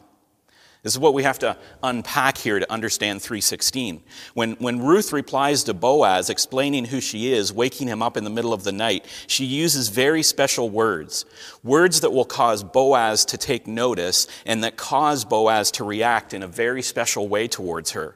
This 0.82 0.94
is 0.94 1.00
what 1.00 1.14
we 1.14 1.24
have 1.24 1.40
to 1.40 1.58
unpack 1.84 2.38
here 2.38 2.58
to 2.58 2.72
understand 2.72 3.22
316. 3.22 4.02
When, 4.34 4.54
when 4.54 4.82
Ruth 4.82 5.12
replies 5.12 5.66
to 5.66 5.74
Boaz, 5.74 6.30
explaining 6.30 6.86
who 6.86 7.02
she 7.02 7.34
is, 7.34 7.52
waking 7.52 7.90
him 7.90 8.02
up 8.02 8.16
in 8.16 8.24
the 8.24 8.30
middle 8.30 8.54
of 8.54 8.64
the 8.64 8.72
night, 8.72 9.06
she 9.28 9.44
uses 9.44 9.90
very 9.90 10.24
special 10.24 10.70
words. 10.70 11.26
Words 11.64 12.00
that 12.00 12.12
will 12.12 12.24
cause 12.24 12.64
Boaz 12.64 13.26
to 13.26 13.38
take 13.38 13.68
notice 13.68 14.26
and 14.46 14.64
that 14.64 14.78
cause 14.78 15.26
Boaz 15.26 15.70
to 15.72 15.84
react 15.84 16.34
in 16.34 16.44
a 16.44 16.48
very 16.48 16.82
special 16.82 17.28
way 17.28 17.50
towards 17.50 17.92
her. 17.92 18.16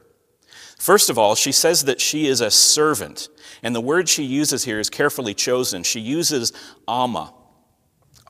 First 0.78 1.10
of 1.10 1.18
all, 1.18 1.34
she 1.34 1.52
says 1.52 1.84
that 1.84 2.00
she 2.00 2.26
is 2.26 2.40
a 2.40 2.50
servant. 2.50 3.28
And 3.62 3.74
the 3.74 3.80
word 3.80 4.08
she 4.08 4.24
uses 4.24 4.64
here 4.64 4.80
is 4.80 4.88
carefully 4.88 5.34
chosen. 5.34 5.82
She 5.82 6.00
uses 6.00 6.52
ama. 6.88 7.34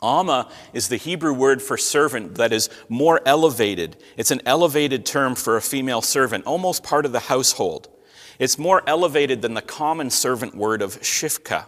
Ama 0.05 0.51
is 0.73 0.89
the 0.89 0.97
Hebrew 0.97 1.33
word 1.33 1.63
for 1.63 1.77
servant 1.77 2.35
that 2.35 2.53
is 2.53 2.69
more 2.89 3.21
elevated. 3.25 3.97
It's 4.17 4.31
an 4.31 4.43
elevated 4.45 5.07
term 5.07 5.35
for 5.35 5.57
a 5.57 5.63
female 5.63 6.03
servant, 6.03 6.45
almost 6.45 6.83
part 6.83 7.07
of 7.07 7.13
the 7.13 7.21
household. 7.21 7.89
It's 8.39 8.59
more 8.59 8.83
elevated 8.87 9.43
than 9.43 9.55
the 9.55 9.63
common 9.63 10.11
servant 10.11 10.55
word 10.55 10.83
of 10.83 11.01
shifka, 11.01 11.67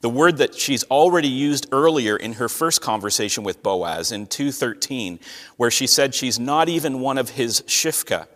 the 0.00 0.10
word 0.10 0.36
that 0.36 0.54
she's 0.54 0.84
already 0.84 1.28
used 1.28 1.66
earlier 1.72 2.16
in 2.16 2.34
her 2.34 2.48
first 2.48 2.80
conversation 2.80 3.42
with 3.42 3.62
Boaz 3.62 4.12
in 4.12 4.26
2:13, 4.26 5.18
where 5.56 5.70
she 5.70 5.86
said 5.86 6.14
she's 6.14 6.38
not 6.38 6.68
even 6.68 7.00
one 7.00 7.18
of 7.18 7.30
his 7.30 7.62
shifka. 7.62 8.28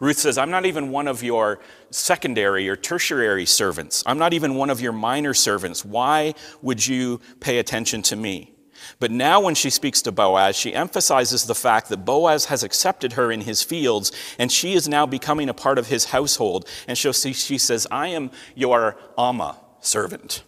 Ruth 0.00 0.18
says, 0.18 0.38
I'm 0.38 0.50
not 0.50 0.66
even 0.66 0.90
one 0.90 1.08
of 1.08 1.22
your 1.22 1.60
secondary 1.90 2.68
or 2.68 2.76
tertiary 2.76 3.46
servants. 3.46 4.02
I'm 4.06 4.18
not 4.18 4.32
even 4.32 4.56
one 4.56 4.68
of 4.68 4.80
your 4.80 4.92
minor 4.92 5.34
servants. 5.34 5.84
Why 5.84 6.34
would 6.62 6.84
you 6.86 7.20
pay 7.40 7.58
attention 7.58 8.02
to 8.02 8.16
me? 8.16 8.53
But 9.00 9.10
now, 9.10 9.40
when 9.40 9.54
she 9.54 9.70
speaks 9.70 10.02
to 10.02 10.12
Boaz, 10.12 10.56
she 10.56 10.74
emphasizes 10.74 11.44
the 11.44 11.54
fact 11.54 11.88
that 11.88 12.04
Boaz 12.04 12.46
has 12.46 12.62
accepted 12.62 13.14
her 13.14 13.30
in 13.30 13.42
his 13.42 13.62
fields, 13.62 14.12
and 14.38 14.50
she 14.50 14.74
is 14.74 14.88
now 14.88 15.06
becoming 15.06 15.48
a 15.48 15.54
part 15.54 15.78
of 15.78 15.88
his 15.88 16.06
household. 16.06 16.68
And 16.88 16.96
so 16.96 17.12
she 17.12 17.58
says, 17.58 17.86
I 17.90 18.08
am 18.08 18.30
your 18.54 18.96
Ama 19.18 19.56
servant. 19.80 20.42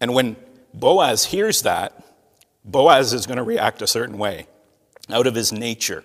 And 0.00 0.14
when 0.14 0.36
Boaz 0.74 1.26
hears 1.26 1.62
that, 1.62 2.04
Boaz 2.64 3.12
is 3.12 3.26
going 3.26 3.38
to 3.38 3.42
react 3.42 3.80
a 3.82 3.86
certain 3.86 4.18
way 4.18 4.46
out 5.10 5.26
of 5.26 5.34
his 5.34 5.52
nature. 5.52 6.04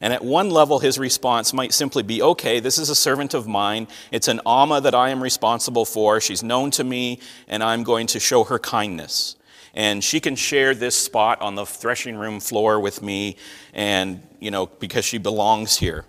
And 0.00 0.12
at 0.12 0.24
one 0.24 0.50
level, 0.50 0.78
his 0.78 0.98
response 0.98 1.52
might 1.52 1.72
simply 1.72 2.04
be 2.04 2.22
okay, 2.22 2.60
this 2.60 2.78
is 2.78 2.88
a 2.88 2.94
servant 2.94 3.34
of 3.34 3.48
mine. 3.48 3.88
It's 4.12 4.28
an 4.28 4.40
Amma 4.46 4.80
that 4.80 4.94
I 4.94 5.10
am 5.10 5.20
responsible 5.20 5.84
for. 5.84 6.20
She's 6.20 6.42
known 6.42 6.70
to 6.72 6.84
me, 6.84 7.20
and 7.48 7.64
I'm 7.64 7.82
going 7.82 8.06
to 8.08 8.20
show 8.20 8.44
her 8.44 8.60
kindness. 8.60 9.34
And 9.78 10.02
she 10.02 10.18
can 10.18 10.34
share 10.34 10.74
this 10.74 10.96
spot 10.96 11.40
on 11.40 11.54
the 11.54 11.64
threshing 11.64 12.16
room 12.16 12.40
floor 12.40 12.80
with 12.80 13.00
me, 13.00 13.36
and, 13.72 14.20
you 14.40 14.50
know, 14.50 14.66
because 14.66 15.04
she 15.04 15.18
belongs 15.18 15.76
here. 15.76 16.04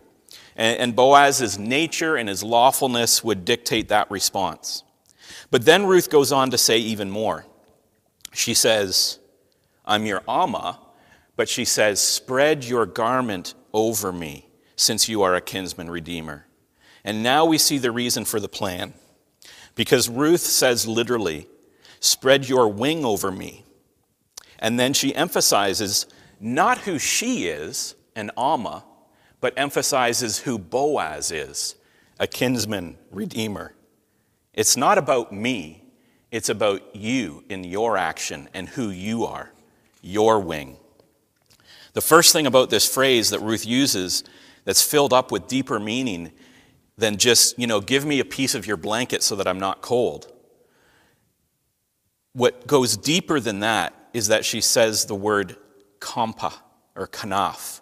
And, 0.56 0.80
and 0.80 0.96
Boaz's 0.96 1.60
nature 1.60 2.16
and 2.16 2.28
his 2.28 2.42
lawfulness 2.42 3.24
would 3.24 3.46
dictate 3.46 3.90
that 3.90 4.10
response. 4.10 4.84
But 5.52 5.66
then 5.66 5.86
Ruth 5.86 6.10
goes 6.10 6.32
on 6.32 6.50
to 6.50 6.58
say 6.58 6.80
even 6.80 7.12
more. 7.12 7.46
She 8.34 8.56
says, 8.56 9.20
I'm 9.86 10.08
your 10.08 10.24
Amma, 10.28 10.80
but 11.36 11.48
she 11.48 11.64
says, 11.64 12.02
spread 12.02 12.66
your 12.66 12.88
garment 12.88 13.54
over 13.72 14.12
me, 14.12 14.48
since 14.76 15.08
you 15.08 15.22
are 15.22 15.36
a 15.36 15.42
kinsman 15.42 15.92
redeemer. 15.92 16.48
And 17.04 17.22
now 17.22 17.46
we 17.46 17.60
see 17.60 17.78
the 17.78 17.92
reason 17.92 18.26
for 18.26 18.40
the 18.40 18.50
plan. 18.50 18.96
Because 19.76 20.10
Ruth 20.10 20.42
says 20.42 20.88
literally, 20.88 21.48
spread 22.00 22.48
your 22.48 22.68
wing 22.68 23.06
over 23.06 23.32
me. 23.32 23.66
And 24.60 24.80
then 24.80 24.94
she 24.94 25.16
emphasizes 25.16 26.06
not 26.40 26.80
who 26.80 27.00
she 27.00 27.48
is, 27.48 27.96
an 28.16 28.32
Amma, 28.38 28.84
but 29.42 29.54
emphasizes 29.58 30.40
who 30.40 30.58
Boaz 30.58 31.32
is, 31.32 31.76
a 32.20 32.28
kinsman 32.28 32.98
redeemer. 33.12 33.74
It's 34.54 34.76
not 34.76 34.98
about 34.98 35.32
me, 35.32 35.84
it's 36.32 36.50
about 36.50 36.96
you 36.96 37.44
in 37.50 37.64
your 37.64 37.98
action 37.98 38.50
and 38.54 38.68
who 38.70 38.90
you 38.90 39.26
are, 39.26 39.52
your 40.02 40.40
wing. 40.40 40.78
The 41.94 42.02
first 42.02 42.34
thing 42.34 42.46
about 42.46 42.70
this 42.70 42.92
phrase 42.92 43.30
that 43.30 43.40
Ruth 43.40 43.66
uses 43.66 44.24
that's 44.66 44.82
filled 44.82 45.14
up 45.14 45.32
with 45.32 45.48
deeper 45.48 45.80
meaning 45.80 46.32
than 46.98 47.18
just, 47.18 47.58
you 47.58 47.66
know, 47.66 47.82
give 47.82 48.06
me 48.06 48.20
a 48.20 48.26
piece 48.26 48.54
of 48.54 48.68
your 48.68 48.78
blanket 48.78 49.24
so 49.24 49.36
that 49.36 49.48
I'm 49.48 49.60
not 49.60 49.82
cold. 49.82 50.32
What 52.34 52.68
goes 52.68 52.96
deeper 52.98 53.40
than 53.40 53.62
that 53.62 53.94
is 54.14 54.28
that 54.28 54.46
she 54.46 54.62
says 54.62 55.06
the 55.06 55.16
word 55.16 55.56
compa. 56.00 56.54
or 56.96 57.08
kanaf. 57.08 57.82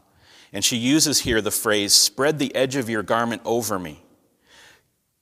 And 0.53 0.63
she 0.63 0.77
uses 0.77 1.19
here 1.19 1.41
the 1.41 1.51
phrase, 1.51 1.93
spread 1.93 2.39
the 2.39 2.53
edge 2.55 2.75
of 2.75 2.89
your 2.89 3.03
garment 3.03 3.41
over 3.45 3.77
me. 3.77 4.03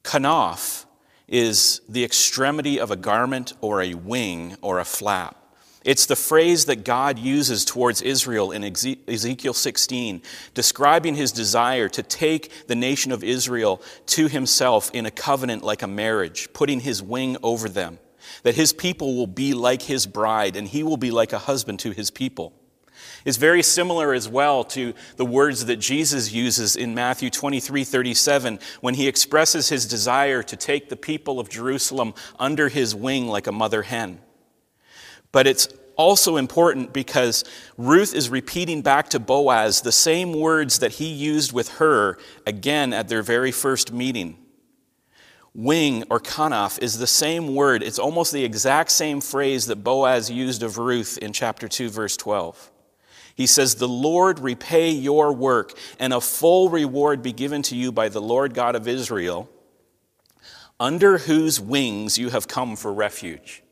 Kanaf 0.03 0.85
is 1.27 1.81
the 1.89 2.03
extremity 2.03 2.79
of 2.79 2.91
a 2.91 2.95
garment 2.95 3.53
or 3.61 3.81
a 3.81 3.95
wing 3.95 4.55
or 4.61 4.79
a 4.79 4.85
flap. 4.85 5.35
It's 5.83 6.05
the 6.07 6.15
phrase 6.15 6.65
that 6.65 6.83
God 6.83 7.19
uses 7.19 7.63
towards 7.63 8.01
Israel 8.01 8.51
in 8.51 8.63
Ezekiel 8.63 9.53
16, 9.53 10.21
describing 10.53 11.15
his 11.15 11.31
desire 11.31 11.89
to 11.89 12.01
take 12.01 12.67
the 12.67 12.75
nation 12.75 13.11
of 13.11 13.23
Israel 13.23 13.81
to 14.07 14.27
himself 14.27 14.89
in 14.93 15.05
a 15.05 15.11
covenant 15.11 15.63
like 15.63 15.83
a 15.83 15.87
marriage, 15.87 16.49
putting 16.53 16.79
his 16.79 17.03
wing 17.03 17.37
over 17.43 17.69
them, 17.69 17.99
that 18.43 18.55
his 18.55 18.73
people 18.73 19.15
will 19.15 19.27
be 19.27 19.53
like 19.53 19.83
his 19.83 20.05
bride, 20.05 20.55
and 20.55 20.67
he 20.67 20.83
will 20.83 20.97
be 20.97 21.11
like 21.11 21.33
a 21.33 21.39
husband 21.39 21.79
to 21.79 21.91
his 21.91 22.11
people. 22.11 22.53
It's 23.25 23.37
very 23.37 23.63
similar 23.63 24.13
as 24.13 24.29
well 24.29 24.63
to 24.65 24.93
the 25.17 25.25
words 25.25 25.65
that 25.65 25.77
Jesus 25.77 26.31
uses 26.31 26.75
in 26.75 26.93
Matthew 26.93 27.29
23 27.29 27.83
37 27.83 28.59
when 28.81 28.93
he 28.93 29.07
expresses 29.07 29.69
his 29.69 29.87
desire 29.87 30.43
to 30.43 30.55
take 30.55 30.89
the 30.89 30.95
people 30.95 31.39
of 31.39 31.49
Jerusalem 31.49 32.13
under 32.39 32.69
his 32.69 32.93
wing 32.93 33.27
like 33.27 33.47
a 33.47 33.51
mother 33.51 33.81
hen. 33.81 34.21
But 35.31 35.47
it's 35.47 35.67
also 35.95 36.37
important 36.37 36.93
because 36.93 37.43
Ruth 37.77 38.13
is 38.13 38.29
repeating 38.29 38.81
back 38.81 39.09
to 39.09 39.19
Boaz 39.19 39.81
the 39.81 39.91
same 39.91 40.33
words 40.33 40.79
that 40.79 40.93
he 40.93 41.07
used 41.07 41.51
with 41.51 41.69
her 41.75 42.17
again 42.45 42.93
at 42.93 43.07
their 43.07 43.23
very 43.23 43.51
first 43.51 43.91
meeting. 43.91 44.44
Wing 45.55 46.03
or 46.09 46.19
kanaf 46.19 46.79
is 46.81 46.97
the 46.97 47.07
same 47.07 47.55
word. 47.55 47.81
It's 47.81 47.97
almost 47.97 48.33
the 48.33 48.43
exact 48.43 48.91
same 48.91 49.21
phrase 49.21 49.67
that 49.67 49.77
Boaz 49.77 50.29
used 50.29 50.61
of 50.61 50.77
Ruth 50.77 51.17
in 51.17 51.31
chapter 51.31 51.69
2, 51.69 51.89
verse 51.89 52.17
12. 52.17 52.71
He 53.35 53.47
says, 53.47 53.75
The 53.75 53.87
Lord 53.87 54.39
repay 54.39 54.89
your 54.89 55.31
work, 55.31 55.71
and 55.97 56.13
a 56.13 56.19
full 56.19 56.69
reward 56.69 57.23
be 57.23 57.31
given 57.31 57.61
to 57.63 57.75
you 57.75 57.93
by 57.93 58.09
the 58.09 58.21
Lord 58.21 58.53
God 58.53 58.75
of 58.75 58.85
Israel, 58.85 59.49
under 60.77 61.19
whose 61.19 61.61
wings 61.61 62.17
you 62.17 62.29
have 62.29 62.49
come 62.49 62.75
for 62.75 62.93
refuge. 62.93 63.63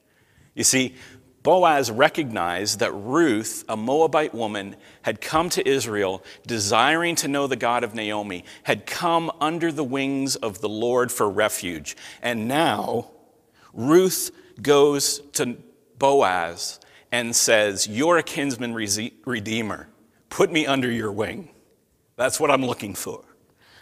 You 0.56 0.64
see, 0.64 0.96
Boaz 1.44 1.92
recognized 1.92 2.80
that 2.80 2.94
Ruth, 2.94 3.66
a 3.68 3.76
Moabite 3.76 4.34
woman, 4.34 4.78
had 5.02 5.20
come 5.20 5.50
to 5.50 5.68
Israel 5.68 6.24
desiring 6.48 7.16
to 7.18 7.28
know 7.28 7.48
the 7.48 7.58
God 7.58 7.84
of 7.84 7.94
Naomi, 7.94 8.46
had 8.64 8.86
come 8.86 9.30
under 9.42 9.70
the 9.70 9.84
wings 9.84 10.38
of 10.38 10.62
the 10.62 10.70
Lord 10.70 11.12
for 11.12 11.30
refuge. 11.30 11.98
And 12.22 12.48
now 12.48 13.12
Ruth 13.74 14.32
goes 14.62 15.20
to 15.34 15.58
Boaz 16.00 16.80
and 17.12 17.36
says, 17.36 17.88
You're 17.88 18.18
a 18.18 18.24
kinsman 18.24 18.74
redeemer. 18.74 19.90
Put 20.30 20.52
me 20.52 20.66
under 20.66 20.90
your 20.90 21.12
wing. 21.12 21.50
That's 22.16 22.40
what 22.40 22.52
I'm 22.52 22.66
looking 22.66 22.96
for. 22.96 23.24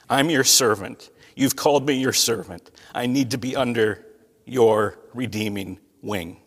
I'm 0.10 0.30
your 0.30 0.44
servant. 0.44 1.12
You've 1.36 1.56
called 1.56 1.88
me 1.88 1.94
your 1.94 2.12
servant. 2.12 2.72
I 2.94 3.06
need 3.06 3.32
to 3.32 3.38
be 3.38 3.56
under 3.56 4.06
your 4.46 5.00
redeeming 5.14 5.80
wing. 6.02 6.41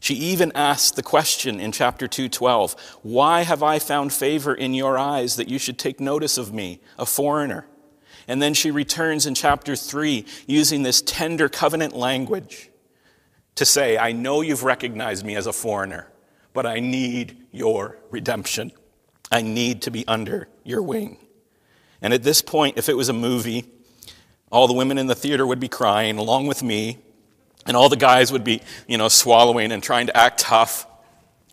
She 0.00 0.14
even 0.14 0.50
asked 0.54 0.96
the 0.96 1.02
question 1.02 1.60
in 1.60 1.72
chapter 1.72 2.08
2:12, 2.08 2.74
"Why 3.02 3.42
have 3.42 3.62
I 3.62 3.78
found 3.78 4.12
favor 4.12 4.54
in 4.54 4.72
your 4.72 4.96
eyes 4.96 5.36
that 5.36 5.48
you 5.48 5.58
should 5.58 5.78
take 5.78 6.00
notice 6.00 6.38
of 6.38 6.52
me, 6.54 6.80
a 6.98 7.04
foreigner?" 7.04 7.66
And 8.26 8.40
then 8.40 8.54
she 8.54 8.70
returns 8.70 9.26
in 9.26 9.34
chapter 9.34 9.76
3 9.76 10.24
using 10.46 10.82
this 10.82 11.02
tender 11.02 11.48
covenant 11.48 11.94
language 11.94 12.70
to 13.56 13.66
say, 13.66 13.98
"I 13.98 14.12
know 14.12 14.40
you've 14.40 14.62
recognized 14.62 15.24
me 15.24 15.36
as 15.36 15.46
a 15.46 15.52
foreigner, 15.52 16.10
but 16.54 16.64
I 16.64 16.80
need 16.80 17.36
your 17.52 17.98
redemption. 18.10 18.72
I 19.30 19.42
need 19.42 19.82
to 19.82 19.90
be 19.90 20.06
under 20.08 20.48
your 20.64 20.82
wing." 20.82 21.18
And 22.00 22.14
at 22.14 22.22
this 22.22 22.40
point, 22.40 22.78
if 22.78 22.88
it 22.88 22.96
was 22.96 23.10
a 23.10 23.12
movie, 23.12 23.66
all 24.50 24.66
the 24.66 24.72
women 24.72 24.96
in 24.96 25.08
the 25.08 25.14
theater 25.14 25.46
would 25.46 25.60
be 25.60 25.68
crying 25.68 26.16
along 26.16 26.46
with 26.46 26.62
me 26.62 26.98
and 27.66 27.76
all 27.76 27.88
the 27.88 27.96
guys 27.96 28.32
would 28.32 28.44
be, 28.44 28.62
you 28.86 28.98
know, 28.98 29.08
swallowing 29.08 29.72
and 29.72 29.82
trying 29.82 30.06
to 30.06 30.16
act 30.16 30.40
tough, 30.40 30.86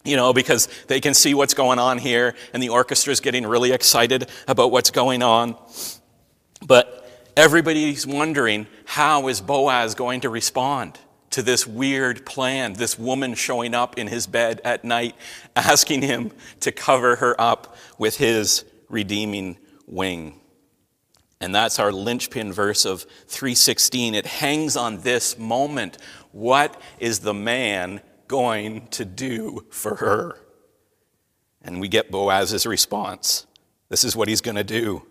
you 0.04 0.16
know, 0.16 0.34
because 0.34 0.68
they 0.88 1.00
can 1.00 1.14
see 1.14 1.34
what's 1.34 1.54
going 1.54 1.80
on 1.80 1.98
here, 1.98 2.36
and 2.54 2.64
the 2.64 2.70
orchestra 2.70 3.12
is 3.12 3.20
getting 3.20 3.46
really 3.46 3.72
excited 3.72 4.30
about 4.48 4.72
what's 4.72 4.92
going 4.92 5.22
on. 5.22 5.56
But 6.66 7.30
everybody's 7.36 8.08
wondering 8.08 8.67
how 8.86 9.28
is 9.28 9.41
Boaz 9.41 9.96
going 9.96 10.22
to 10.22 10.30
respond 10.30 11.00
to 11.32 11.43
this 11.43 11.67
weird 11.67 12.26
plan, 12.26 12.74
this 12.74 12.98
woman 12.98 13.36
showing 13.36 13.76
up 13.76 13.98
in 13.98 14.08
his 14.08 14.26
bed 14.26 14.62
at 14.63 14.84
night, 14.84 15.15
asking 15.56 16.02
him 16.02 16.32
to 16.62 16.72
cover 16.72 17.17
her 17.17 17.39
up 17.39 17.76
with 17.98 18.17
his 18.17 18.63
redeeming 18.89 19.58
wing. 19.86 20.39
And 21.39 21.54
that's 21.54 21.80
our 21.80 21.91
linchpin 21.91 22.52
verse 22.52 22.86
of 22.86 23.04
316. 23.28 24.15
It 24.15 24.26
hangs 24.26 24.76
on 24.76 25.02
this 25.02 25.38
moment. 25.38 25.97
What 26.32 26.82
is 27.00 27.19
the 27.19 27.34
man 27.34 28.02
going 28.28 28.88
to 28.88 29.06
do 29.06 29.65
for 29.69 29.95
her? 29.95 30.39
And 31.62 31.80
we 31.80 31.88
get 31.88 32.12
Boaz's 32.12 32.65
response. 32.65 33.45
This 33.89 34.04
is 34.04 34.15
what 34.15 34.28
he's 34.28 34.41
going 34.41 34.56
to 34.56 34.63
do. 34.63 35.06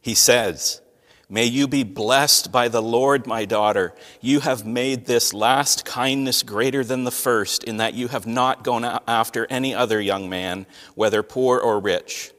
He 0.00 0.14
says, 0.14 0.80
May 1.28 1.46
you 1.46 1.66
be 1.66 1.82
blessed 1.82 2.52
by 2.52 2.68
the 2.68 2.82
Lord, 2.82 3.26
my 3.26 3.46
daughter. 3.46 3.94
You 4.20 4.40
have 4.40 4.66
made 4.66 5.06
this 5.06 5.32
last 5.32 5.86
kindness 5.86 6.42
greater 6.42 6.84
than 6.84 7.04
the 7.04 7.10
first, 7.10 7.64
in 7.64 7.78
that 7.78 7.94
you 7.94 8.08
have 8.08 8.26
not 8.26 8.64
gone 8.64 8.84
after 8.84 9.46
any 9.48 9.74
other 9.74 9.98
young 9.98 10.28
man, 10.28 10.66
whether 10.94 11.22
poor 11.22 11.58
or 11.58 11.80
rich. 11.80 12.32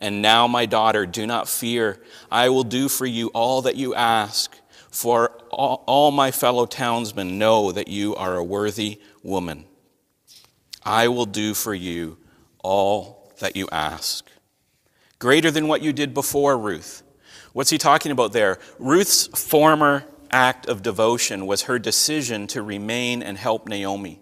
And 0.00 0.22
now, 0.22 0.46
my 0.46 0.66
daughter, 0.66 1.06
do 1.06 1.26
not 1.26 1.48
fear. 1.48 2.00
I 2.30 2.48
will 2.50 2.64
do 2.64 2.88
for 2.88 3.06
you 3.06 3.28
all 3.28 3.62
that 3.62 3.76
you 3.76 3.94
ask, 3.94 4.56
for 4.90 5.30
all, 5.50 5.82
all, 5.86 6.10
my 6.10 6.30
fellow 6.30 6.66
townsmen 6.66 7.38
know 7.38 7.72
that 7.72 7.88
you 7.88 8.14
are 8.14 8.36
a 8.36 8.44
worthy 8.44 9.00
woman. 9.22 9.64
I 10.84 11.08
will 11.08 11.26
do 11.26 11.52
for 11.52 11.74
you 11.74 12.18
all 12.62 13.32
that 13.40 13.56
you 13.56 13.68
ask. 13.72 14.24
Greater 15.18 15.50
than 15.50 15.66
what 15.66 15.82
you 15.82 15.92
did 15.92 16.14
before, 16.14 16.56
Ruth. 16.56 17.02
What's 17.52 17.70
he 17.70 17.78
talking 17.78 18.12
about 18.12 18.32
there? 18.32 18.58
Ruth's 18.78 19.26
former 19.26 20.04
act 20.30 20.66
of 20.66 20.82
devotion 20.82 21.46
was 21.46 21.62
her 21.62 21.78
decision 21.78 22.46
to 22.48 22.62
remain 22.62 23.22
and 23.22 23.36
help 23.36 23.66
Naomi. 23.66 24.20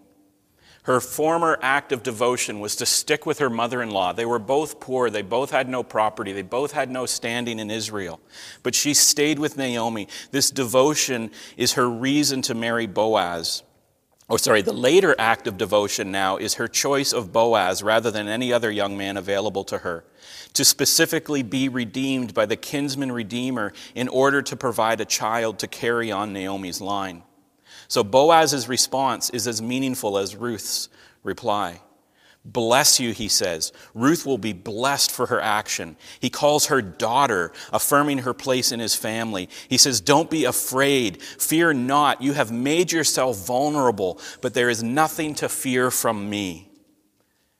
Her 0.86 1.00
former 1.00 1.58
act 1.62 1.90
of 1.90 2.04
devotion 2.04 2.60
was 2.60 2.76
to 2.76 2.86
stick 2.86 3.26
with 3.26 3.40
her 3.40 3.50
mother 3.50 3.82
in 3.82 3.90
law. 3.90 4.12
They 4.12 4.24
were 4.24 4.38
both 4.38 4.78
poor, 4.78 5.10
they 5.10 5.22
both 5.22 5.50
had 5.50 5.68
no 5.68 5.82
property, 5.82 6.30
they 6.30 6.42
both 6.42 6.70
had 6.70 6.92
no 6.92 7.06
standing 7.06 7.58
in 7.58 7.72
Israel. 7.72 8.20
But 8.62 8.76
she 8.76 8.94
stayed 8.94 9.40
with 9.40 9.56
Naomi. 9.56 10.06
This 10.30 10.48
devotion 10.48 11.32
is 11.56 11.72
her 11.72 11.90
reason 11.90 12.40
to 12.42 12.54
marry 12.54 12.86
Boaz. 12.86 13.64
Oh, 14.30 14.36
sorry, 14.36 14.62
the 14.62 14.72
later 14.72 15.16
act 15.18 15.48
of 15.48 15.58
devotion 15.58 16.12
now 16.12 16.36
is 16.36 16.54
her 16.54 16.68
choice 16.68 17.12
of 17.12 17.32
Boaz 17.32 17.82
rather 17.82 18.12
than 18.12 18.28
any 18.28 18.52
other 18.52 18.70
young 18.70 18.96
man 18.96 19.16
available 19.16 19.64
to 19.64 19.78
her, 19.78 20.04
to 20.52 20.64
specifically 20.64 21.42
be 21.42 21.68
redeemed 21.68 22.32
by 22.32 22.46
the 22.46 22.54
kinsman 22.54 23.10
redeemer 23.10 23.72
in 23.96 24.06
order 24.06 24.40
to 24.40 24.54
provide 24.54 25.00
a 25.00 25.04
child 25.04 25.58
to 25.58 25.66
carry 25.66 26.12
on 26.12 26.32
Naomi's 26.32 26.80
line. 26.80 27.24
So 27.88 28.02
Boaz's 28.04 28.68
response 28.68 29.30
is 29.30 29.46
as 29.46 29.62
meaningful 29.62 30.18
as 30.18 30.36
Ruth's 30.36 30.88
reply. 31.22 31.80
Bless 32.46 33.00
you, 33.00 33.12
he 33.12 33.26
says. 33.26 33.72
Ruth 33.92 34.24
will 34.24 34.38
be 34.38 34.52
blessed 34.52 35.10
for 35.10 35.26
her 35.26 35.40
action. 35.40 35.96
He 36.20 36.30
calls 36.30 36.66
her 36.66 36.80
daughter, 36.80 37.52
affirming 37.72 38.18
her 38.18 38.32
place 38.34 38.70
in 38.70 38.78
his 38.78 38.94
family. 38.94 39.48
He 39.68 39.78
says, 39.78 40.00
Don't 40.00 40.30
be 40.30 40.44
afraid. 40.44 41.20
Fear 41.20 41.74
not. 41.74 42.22
You 42.22 42.34
have 42.34 42.52
made 42.52 42.92
yourself 42.92 43.44
vulnerable, 43.44 44.20
but 44.42 44.54
there 44.54 44.70
is 44.70 44.80
nothing 44.80 45.34
to 45.36 45.48
fear 45.48 45.90
from 45.90 46.30
me. 46.30 46.70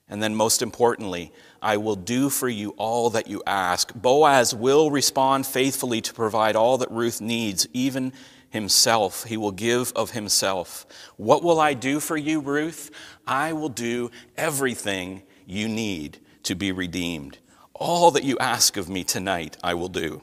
And 0.09 0.23
then, 0.23 0.37
most 0.37 0.63
importantly, 0.63 1.33
I 1.61 1.79
will 1.79 1.97
do 1.97 2.31
for 2.31 2.49
you 2.49 2.71
all 2.77 3.11
that 3.11 3.27
you 3.27 3.43
ask. 3.45 3.93
Boaz 3.93 4.55
will 4.55 4.93
respond 4.93 5.47
faithfully 5.47 6.01
to 6.03 6.15
provide 6.15 6.55
all 6.55 6.79
that 6.79 6.93
Ruth 6.93 7.21
needs, 7.21 7.67
even 7.73 8.13
himself. 8.57 9.25
He 9.25 9.37
will 9.37 9.53
give 9.53 9.93
of 9.95 10.11
himself. 10.11 10.87
What 11.17 11.45
will 11.45 11.61
I 11.61 11.75
do 11.75 12.01
for 12.01 12.17
you, 12.17 12.41
Ruth? 12.41 12.91
I 13.27 13.53
will 13.53 13.69
do 13.69 14.11
everything 14.37 15.23
you 15.47 15.69
need 15.69 16.19
to 16.43 16.57
be 16.57 16.73
redeemed. 16.73 17.39
All 17.75 18.11
that 18.11 18.25
you 18.25 18.37
ask 18.39 18.77
of 18.77 18.89
me 18.89 19.05
tonight, 19.05 19.57
I 19.63 19.75
will 19.75 19.89
do. 19.89 20.23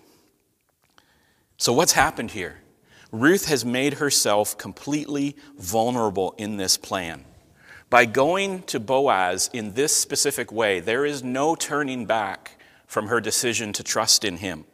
So, 1.57 1.71
what's 1.71 1.93
happened 1.93 2.31
here? 2.31 2.57
Ruth 3.11 3.45
has 3.45 3.63
made 3.63 3.93
herself 3.95 4.57
completely 4.57 5.37
vulnerable 5.57 6.33
in 6.37 6.57
this 6.57 6.77
plan. 6.77 7.25
By 7.91 8.05
going 8.05 8.63
to 8.63 8.79
Boaz 8.79 9.51
in 9.53 9.73
this 9.73 9.95
specific 9.95 10.51
way, 10.51 10.79
there 10.79 11.05
is 11.05 11.23
no 11.23 11.53
turning 11.53 12.07
back 12.07 12.59
from 12.87 13.07
her 13.07 13.21
decision 13.21 13.71
to 13.73 13.83
trust 13.83 14.25
in 14.25 14.37
him. 14.37 14.65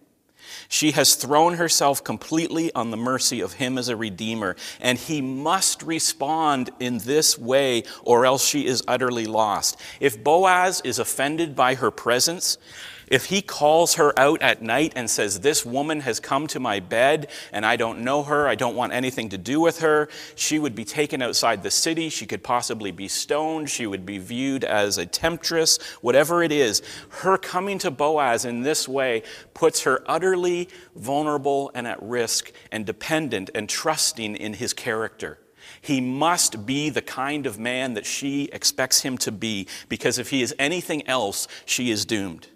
She 0.72 0.92
has 0.92 1.16
thrown 1.16 1.56
herself 1.56 2.04
completely 2.04 2.72
on 2.76 2.92
the 2.92 2.98
mercy 2.98 3.42
of 3.42 3.54
him 3.54 3.80
as 3.80 3.90
a 3.90 3.96
redeemer, 3.96 4.56
and 4.80 5.00
he 5.00 5.20
must 5.20 5.82
respond 5.82 6.70
in 6.80 7.00
this 7.00 7.40
way, 7.40 7.84
or 8.04 8.24
else 8.24 8.46
she 8.46 8.68
is 8.68 8.84
utterly 8.88 9.26
lost. 9.26 9.78
If 10.00 10.24
Boaz 10.24 10.80
is 10.86 11.00
offended 11.00 11.56
by 11.56 11.74
her 11.74 11.90
presence, 11.90 12.60
if 13.10 13.26
he 13.26 13.42
calls 13.42 13.96
her 13.96 14.18
out 14.18 14.42
at 14.42 14.62
night 14.62 14.94
and 14.96 15.10
says, 15.10 15.40
This 15.40 15.66
woman 15.66 16.02
has 16.02 16.20
come 16.20 16.48
to 16.48 16.60
my 16.60 16.80
bed 16.80 17.30
and 17.52 17.66
I 17.66 17.76
don't 17.76 18.00
know 18.00 18.24
her, 18.24 18.48
I 18.48 18.56
don't 18.56 18.76
want 18.76 18.94
anything 18.94 19.30
to 19.30 19.38
do 19.38 19.60
with 19.60 19.80
her, 19.80 20.10
she 20.36 20.60
would 20.60 20.76
be 20.76 20.86
taken 20.86 21.22
outside 21.22 21.64
the 21.64 21.72
city. 21.72 22.10
She 22.10 22.26
could 22.26 22.44
possibly 22.44 22.92
be 22.92 23.08
stoned. 23.08 23.70
She 23.70 23.88
would 23.88 24.06
be 24.06 24.18
viewed 24.18 24.64
as 24.64 24.98
a 24.98 25.06
temptress, 25.06 25.80
whatever 26.02 26.44
it 26.44 26.52
is. 26.52 26.82
Her 27.10 27.38
coming 27.38 27.80
to 27.80 27.92
Boaz 27.92 28.46
in 28.46 28.62
this 28.62 28.88
way 28.88 29.24
puts 29.54 29.84
her 29.84 30.04
utterly 30.06 30.70
vulnerable 30.96 31.72
and 31.74 31.88
at 31.88 32.02
risk 32.02 32.52
and 32.72 32.86
dependent 32.86 33.50
and 33.56 33.68
trusting 33.68 34.36
in 34.36 34.54
his 34.54 34.74
character. 34.74 35.40
He 35.82 36.02
must 36.02 36.66
be 36.66 36.90
the 36.90 37.02
kind 37.02 37.46
of 37.46 37.60
man 37.60 37.94
that 37.94 38.06
she 38.06 38.50
expects 38.52 39.02
him 39.02 39.18
to 39.20 39.32
be, 39.32 39.68
because 39.88 40.18
if 40.18 40.30
he 40.30 40.42
is 40.42 40.54
anything 40.60 41.08
else, 41.08 41.48
she 41.66 41.92
is 41.92 42.06
doomed. 42.06 42.48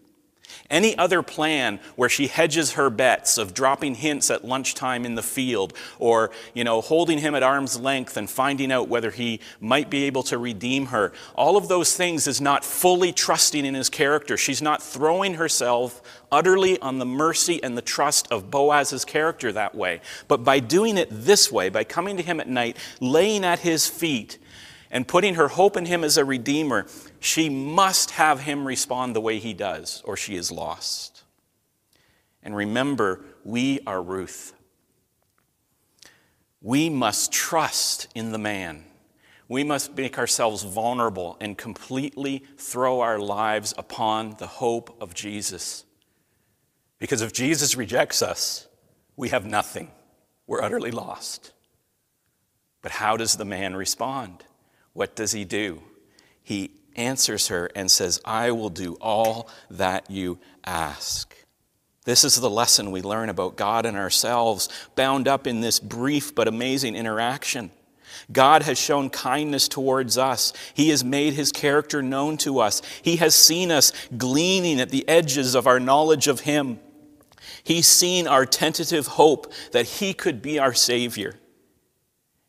Any 0.74 0.98
other 0.98 1.22
plan 1.22 1.80
where 1.96 2.10
she 2.10 2.26
hedges 2.26 2.72
her 2.72 2.90
bets 2.90 3.38
of 3.38 3.54
dropping 3.54 3.94
hints 3.94 4.32
at 4.32 4.44
lunchtime 4.44 5.06
in 5.06 5.14
the 5.14 5.22
field 5.22 5.72
or, 6.00 6.32
you 6.56 6.64
know, 6.64 6.82
holding 6.82 7.20
him 7.20 7.36
at 7.36 7.44
arm's 7.44 7.80
length 7.80 8.18
and 8.18 8.28
finding 8.28 8.72
out 8.72 8.90
whether 8.90 9.12
he 9.12 9.40
might 9.62 9.92
be 9.92 10.06
able 10.06 10.24
to 10.24 10.40
redeem 10.40 10.88
her, 10.88 11.14
all 11.36 11.58
of 11.58 11.68
those 11.68 11.96
things 11.96 12.26
is 12.26 12.42
not 12.42 12.66
fully 12.66 13.12
trusting 13.12 13.68
in 13.68 13.76
his 13.76 13.88
character. 13.88 14.36
She's 14.36 14.64
not 14.64 14.82
throwing 14.82 15.36
herself 15.36 16.02
utterly 16.32 16.80
on 16.80 16.98
the 16.98 17.06
mercy 17.06 17.62
and 17.62 17.78
the 17.78 17.84
trust 17.84 18.32
of 18.32 18.50
Boaz's 18.50 19.06
character 19.06 19.52
that 19.52 19.76
way. 19.76 20.02
But 20.28 20.44
by 20.44 20.60
doing 20.60 20.98
it 20.98 21.10
this 21.12 21.52
way, 21.52 21.70
by 21.70 21.84
coming 21.84 22.18
to 22.18 22.24
him 22.24 22.40
at 22.40 22.50
night, 22.50 22.78
laying 23.00 23.46
at 23.46 23.60
his 23.60 23.88
feet, 23.88 24.40
and 24.94 25.08
putting 25.08 25.34
her 25.36 25.48
hope 25.48 25.76
in 25.76 25.88
him 25.88 26.04
as 26.04 26.18
a 26.18 26.24
redeemer, 26.24 26.86
she 27.20 27.50
must 27.50 28.12
have 28.12 28.42
him 28.42 28.66
respond 28.66 29.16
the 29.16 29.22
way 29.22 29.40
he 29.40 29.54
does, 29.54 30.04
or 30.06 30.16
she 30.16 30.36
is 30.36 30.52
lost. 30.52 31.24
And 32.44 32.56
remember, 32.56 33.26
we 33.44 33.80
are 33.88 34.04
Ruth. 34.04 34.54
We 36.62 36.90
must 36.90 37.32
trust 37.32 38.08
in 38.14 38.32
the 38.32 38.38
man. 38.38 38.86
We 39.48 39.64
must 39.64 39.98
make 39.98 40.20
ourselves 40.20 40.62
vulnerable 40.62 41.38
and 41.42 41.58
completely 41.58 42.44
throw 42.58 43.02
our 43.02 43.18
lives 43.18 43.74
upon 43.76 44.36
the 44.38 44.48
hope 44.48 44.96
of 45.02 45.16
Jesus. 45.16 45.86
Because 47.00 47.24
if 47.24 47.34
Jesus 47.34 47.76
rejects 47.76 48.22
us, 48.22 48.68
we 49.16 49.30
have 49.30 49.44
nothing. 49.44 49.90
We're 50.46 50.62
utterly 50.62 50.92
lost. 50.92 51.52
But 52.84 52.92
how 52.92 53.18
does 53.18 53.38
the 53.38 53.46
man 53.46 53.76
respond? 53.76 54.44
What 54.94 55.16
does 55.16 55.32
he 55.32 55.46
do? 55.46 55.82
He 56.42 56.72
answers 56.96 57.48
her 57.48 57.70
and 57.76 57.90
says, 57.90 58.22
I 58.24 58.52
will 58.52 58.70
do 58.70 58.96
all 59.02 59.50
that 59.70 60.10
you 60.10 60.40
ask. 60.64 61.36
This 62.06 62.24
is 62.24 62.36
the 62.36 62.50
lesson 62.50 62.92
we 62.92 63.02
learn 63.02 63.30
about 63.30 63.56
God 63.56 63.86
and 63.86 63.98
ourselves, 63.98 64.70
bound 64.96 65.28
up 65.28 65.48
in 65.48 65.62
this 65.62 65.80
brief 65.80 66.36
but 66.36 66.48
amazing 66.48 66.96
interaction. 66.96 67.72
God 68.32 68.64
has 68.64 68.78
shown 68.78 69.10
kindness 69.10 69.68
towards 69.68 70.18
us. 70.18 70.54
He 70.74 70.90
has 70.90 71.04
made 71.04 71.34
his 71.34 71.52
character 71.52 72.02
known 72.02 72.38
to 72.38 72.60
us. 72.60 72.82
He 73.02 73.18
has 73.18 73.36
seen 73.36 73.72
us 73.72 73.92
gleaning 74.16 74.80
at 74.80 74.90
the 74.90 75.08
edges 75.08 75.56
of 75.56 75.66
our 75.66 75.80
knowledge 75.80 76.28
of 76.28 76.42
him. 76.42 76.80
He's 77.64 77.88
seen 77.88 78.28
our 78.28 78.46
tentative 78.46 79.08
hope 79.08 79.52
that 79.72 79.86
he 79.86 80.14
could 80.14 80.42
be 80.42 80.60
our 80.60 80.74
Savior. 80.74 81.40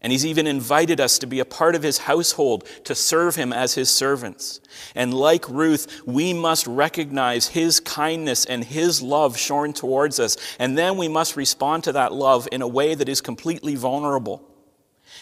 And 0.05 0.13
he's 0.13 0.27
even 0.27 0.47
invited 0.47 1.01
us 1.01 1.19
to 1.21 1.27
be 1.27 1.41
a 1.41 1.47
part 1.47 1.75
of 1.75 1.83
his 1.83 1.97
household, 1.97 2.69
to 2.85 2.95
serve 2.95 3.37
him 3.37 3.55
as 3.55 3.73
his 3.73 3.89
servants. 3.89 4.61
And 4.95 5.15
like 5.15 5.49
Ruth, 5.49 6.03
we 6.05 6.35
must 6.35 6.67
recognize 6.67 7.49
his 7.49 7.81
kindness 7.81 8.45
and 8.45 8.63
his 8.63 9.01
love 9.01 9.39
shown 9.39 9.73
towards 9.73 10.21
us. 10.21 10.37
And 10.59 10.77
then 10.77 10.99
we 10.99 11.09
must 11.09 11.37
respond 11.37 11.85
to 11.85 11.93
that 11.93 12.13
love 12.13 12.47
in 12.53 12.61
a 12.61 12.69
way 12.69 12.95
that 12.95 13.09
is 13.09 13.23
completely 13.23 13.77
vulnerable. 13.77 14.47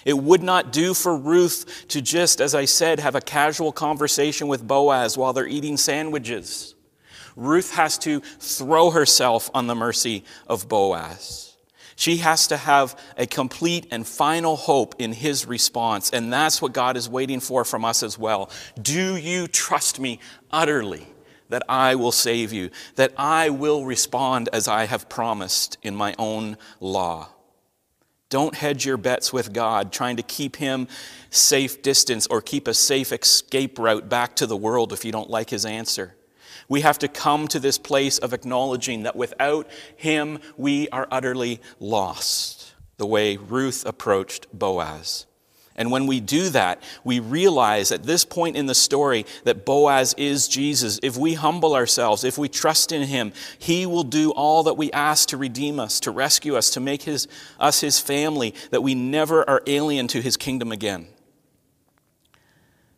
It 0.04 0.18
would 0.18 0.42
not 0.42 0.72
do 0.72 0.94
for 0.94 1.16
Ruth 1.16 1.84
to 1.86 2.02
just, 2.02 2.40
as 2.40 2.52
I 2.52 2.64
said, 2.64 2.98
have 2.98 3.14
a 3.14 3.20
casual 3.20 3.70
conversation 3.70 4.48
with 4.48 4.66
Boaz 4.66 5.16
while 5.16 5.32
they're 5.32 5.46
eating 5.46 5.76
sandwiches. 5.76 6.74
Ruth 7.36 7.72
has 7.74 7.98
to 7.98 8.18
throw 8.18 8.90
herself 8.90 9.48
on 9.54 9.68
the 9.68 9.76
mercy 9.76 10.24
of 10.48 10.68
Boaz. 10.68 11.51
She 11.96 12.18
has 12.18 12.46
to 12.48 12.56
have 12.56 12.98
a 13.16 13.26
complete 13.26 13.86
and 13.90 14.06
final 14.06 14.56
hope 14.56 14.94
in 14.98 15.12
his 15.12 15.46
response. 15.46 16.10
And 16.10 16.32
that's 16.32 16.62
what 16.62 16.72
God 16.72 16.96
is 16.96 17.08
waiting 17.08 17.40
for 17.40 17.64
from 17.64 17.84
us 17.84 18.02
as 18.02 18.18
well. 18.18 18.50
Do 18.80 19.16
you 19.16 19.46
trust 19.46 20.00
me 20.00 20.20
utterly 20.50 21.06
that 21.48 21.62
I 21.68 21.94
will 21.96 22.12
save 22.12 22.52
you, 22.52 22.70
that 22.96 23.12
I 23.16 23.50
will 23.50 23.84
respond 23.84 24.48
as 24.52 24.68
I 24.68 24.86
have 24.86 25.08
promised 25.08 25.78
in 25.82 25.94
my 25.94 26.14
own 26.18 26.56
law? 26.80 27.28
Don't 28.30 28.54
hedge 28.54 28.86
your 28.86 28.96
bets 28.96 29.30
with 29.30 29.52
God, 29.52 29.92
trying 29.92 30.16
to 30.16 30.22
keep 30.22 30.56
him 30.56 30.88
safe 31.28 31.82
distance 31.82 32.26
or 32.28 32.40
keep 32.40 32.66
a 32.66 32.72
safe 32.72 33.12
escape 33.12 33.78
route 33.78 34.08
back 34.08 34.36
to 34.36 34.46
the 34.46 34.56
world 34.56 34.94
if 34.94 35.04
you 35.04 35.12
don't 35.12 35.28
like 35.28 35.50
his 35.50 35.66
answer. 35.66 36.14
We 36.68 36.82
have 36.82 36.98
to 37.00 37.08
come 37.08 37.48
to 37.48 37.60
this 37.60 37.78
place 37.78 38.18
of 38.18 38.32
acknowledging 38.32 39.02
that 39.02 39.16
without 39.16 39.68
Him, 39.96 40.38
we 40.56 40.88
are 40.90 41.08
utterly 41.10 41.60
lost, 41.78 42.74
the 42.96 43.06
way 43.06 43.36
Ruth 43.36 43.84
approached 43.86 44.46
Boaz. 44.52 45.26
And 45.74 45.90
when 45.90 46.06
we 46.06 46.20
do 46.20 46.50
that, 46.50 46.82
we 47.02 47.18
realize 47.18 47.92
at 47.92 48.02
this 48.02 48.24
point 48.24 48.56
in 48.56 48.66
the 48.66 48.74
story 48.74 49.24
that 49.44 49.64
Boaz 49.64 50.14
is 50.18 50.46
Jesus. 50.46 51.00
If 51.02 51.16
we 51.16 51.34
humble 51.34 51.74
ourselves, 51.74 52.24
if 52.24 52.36
we 52.36 52.48
trust 52.48 52.92
in 52.92 53.02
him, 53.02 53.32
he 53.58 53.86
will 53.86 54.02
do 54.02 54.32
all 54.32 54.62
that 54.64 54.76
we 54.76 54.92
ask 54.92 55.28
to 55.30 55.38
redeem 55.38 55.80
us, 55.80 55.98
to 56.00 56.10
rescue 56.10 56.56
us, 56.56 56.70
to 56.70 56.80
make 56.80 57.02
his, 57.04 57.26
us 57.58 57.80
his 57.80 57.98
family, 57.98 58.54
that 58.70 58.82
we 58.82 58.94
never 58.94 59.48
are 59.48 59.62
alien 59.66 60.08
to 60.08 60.20
his 60.20 60.36
kingdom 60.36 60.72
again. 60.72 61.06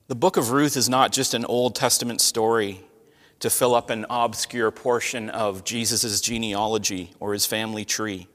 The 0.08 0.16
book 0.16 0.36
of 0.36 0.50
Ruth 0.50 0.76
is 0.76 0.88
not 0.88 1.12
just 1.12 1.32
an 1.32 1.44
Old 1.44 1.76
Testament 1.76 2.20
story 2.20 2.82
to 3.40 3.50
fill 3.50 3.74
up 3.74 3.90
an 3.90 4.06
obscure 4.08 4.70
portion 4.70 5.30
of 5.30 5.64
Jesus' 5.64 6.20
genealogy 6.20 7.12
or 7.20 7.32
his 7.32 7.46
family 7.46 7.84
tree. 7.84 8.28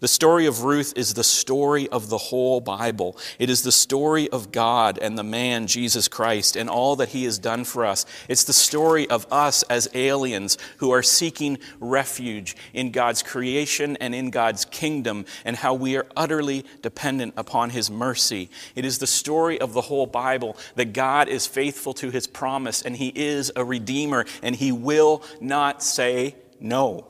The 0.00 0.08
story 0.08 0.46
of 0.46 0.64
Ruth 0.64 0.92
is 0.96 1.14
the 1.14 1.24
story 1.24 1.88
of 1.88 2.08
the 2.08 2.18
whole 2.18 2.60
Bible. 2.60 3.16
It 3.38 3.48
is 3.48 3.62
the 3.62 3.72
story 3.72 4.28
of 4.30 4.52
God 4.52 4.98
and 4.98 5.16
the 5.16 5.22
man, 5.22 5.66
Jesus 5.66 6.08
Christ, 6.08 6.56
and 6.56 6.68
all 6.68 6.96
that 6.96 7.10
he 7.10 7.24
has 7.24 7.38
done 7.38 7.64
for 7.64 7.86
us. 7.86 8.04
It's 8.28 8.44
the 8.44 8.52
story 8.52 9.08
of 9.08 9.26
us 9.32 9.62
as 9.64 9.88
aliens 9.94 10.58
who 10.78 10.90
are 10.90 11.02
seeking 11.02 11.58
refuge 11.80 12.56
in 12.72 12.90
God's 12.90 13.22
creation 13.22 13.96
and 13.98 14.14
in 14.14 14.30
God's 14.30 14.64
kingdom, 14.64 15.24
and 15.44 15.56
how 15.56 15.74
we 15.74 15.96
are 15.96 16.06
utterly 16.16 16.64
dependent 16.82 17.34
upon 17.36 17.70
his 17.70 17.90
mercy. 17.90 18.50
It 18.74 18.84
is 18.84 18.98
the 18.98 19.06
story 19.06 19.60
of 19.60 19.72
the 19.72 19.82
whole 19.82 20.06
Bible 20.06 20.56
that 20.74 20.92
God 20.92 21.28
is 21.28 21.46
faithful 21.46 21.94
to 21.94 22.10
his 22.10 22.26
promise, 22.26 22.82
and 22.82 22.96
he 22.96 23.08
is 23.14 23.52
a 23.56 23.64
redeemer, 23.64 24.26
and 24.42 24.56
he 24.56 24.72
will 24.72 25.22
not 25.40 25.82
say 25.82 26.34
no 26.60 27.06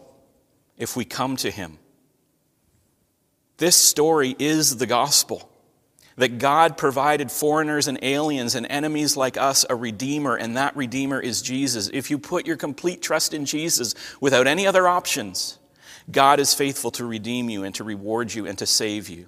if 0.76 0.96
we 0.96 1.04
come 1.04 1.36
to 1.36 1.50
him. 1.50 1.78
This 3.56 3.76
story 3.76 4.34
is 4.38 4.76
the 4.76 4.86
gospel 4.86 5.50
that 6.16 6.38
God 6.38 6.76
provided 6.76 7.30
foreigners 7.30 7.88
and 7.88 7.98
aliens 8.02 8.54
and 8.54 8.66
enemies 8.70 9.16
like 9.16 9.36
us 9.36 9.64
a 9.68 9.74
redeemer, 9.74 10.36
and 10.36 10.56
that 10.56 10.76
redeemer 10.76 11.20
is 11.20 11.42
Jesus. 11.42 11.90
If 11.92 12.10
you 12.10 12.18
put 12.18 12.46
your 12.46 12.56
complete 12.56 13.02
trust 13.02 13.34
in 13.34 13.44
Jesus 13.44 13.94
without 14.20 14.46
any 14.46 14.66
other 14.66 14.86
options, 14.86 15.58
God 16.10 16.38
is 16.38 16.54
faithful 16.54 16.90
to 16.92 17.04
redeem 17.04 17.50
you 17.50 17.64
and 17.64 17.74
to 17.76 17.84
reward 17.84 18.32
you 18.32 18.46
and 18.46 18.56
to 18.58 18.66
save 18.66 19.08
you. 19.08 19.26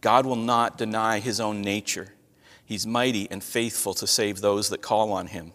God 0.00 0.26
will 0.26 0.36
not 0.36 0.78
deny 0.78 1.18
his 1.18 1.40
own 1.40 1.62
nature. 1.62 2.12
He's 2.64 2.86
mighty 2.86 3.28
and 3.30 3.42
faithful 3.42 3.94
to 3.94 4.06
save 4.06 4.40
those 4.40 4.68
that 4.68 4.82
call 4.82 5.12
on 5.12 5.28
him. 5.28 5.52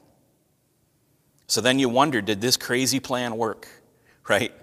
So 1.47 1.61
then 1.61 1.79
you 1.79 1.89
wonder 1.89 2.21
did 2.21 2.41
this 2.41 2.57
crazy 2.57 2.99
plan 2.99 3.37
work? 3.37 3.67
Right? 4.27 4.53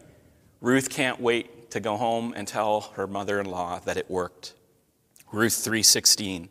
Ruth 0.60 0.88
can't 0.90 1.20
wait 1.20 1.50
to 1.76 1.80
go 1.80 1.96
home 1.96 2.32
and 2.34 2.48
tell 2.48 2.92
her 2.96 3.06
mother-in-law 3.06 3.80
that 3.80 3.98
it 3.98 4.10
worked. 4.10 4.54
Ruth 5.30 5.52
3:16. 5.62 6.48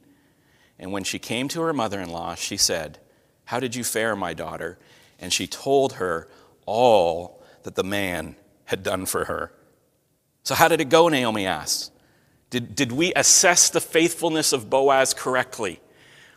And 0.77 0.91
when 0.91 1.03
she 1.03 1.19
came 1.19 1.47
to 1.49 1.61
her 1.61 1.73
mother-in-law, 1.73 2.35
she 2.35 2.57
said, 2.57 2.99
"How 3.45 3.59
did 3.59 3.75
you 3.75 3.83
fare, 3.83 4.15
my 4.15 4.33
daughter?" 4.33 4.77
And 5.19 5.33
she 5.33 5.47
told 5.47 5.93
her 5.93 6.27
all 6.65 7.41
that 7.63 7.75
the 7.75 7.83
man 7.83 8.35
had 8.65 8.83
done 8.83 9.05
for 9.07 9.25
her. 9.25 9.51
So 10.43 10.53
how 10.53 10.67
did 10.67 10.79
it 10.79 10.89
go? 10.89 11.09
Naomi 11.09 11.47
asked. 11.47 11.91
Did, 12.51 12.75
did 12.75 12.91
we 12.91 13.11
assess 13.15 13.69
the 13.69 13.81
faithfulness 13.81 14.53
of 14.53 14.69
Boaz 14.69 15.13
correctly? 15.13 15.79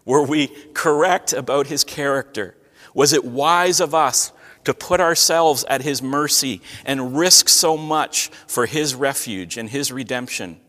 Were 0.06 0.24
we 0.24 0.48
correct 0.72 1.34
about 1.34 1.66
his 1.66 1.84
character? 1.84 2.56
Was 2.94 3.12
it 3.12 3.24
wise 3.24 3.80
of 3.80 3.94
us 3.94 4.32
to 4.64 4.74
put 4.74 5.00
ourselves 5.00 5.64
at 5.68 5.82
his 5.82 6.02
mercy 6.02 6.60
and 6.84 7.16
risk 7.16 7.48
so 7.48 7.76
much 7.76 8.28
for 8.46 8.66
his 8.66 8.94
refuge 8.94 9.56
and 9.56 9.70
his 9.70 9.90
redemption. 9.92 10.60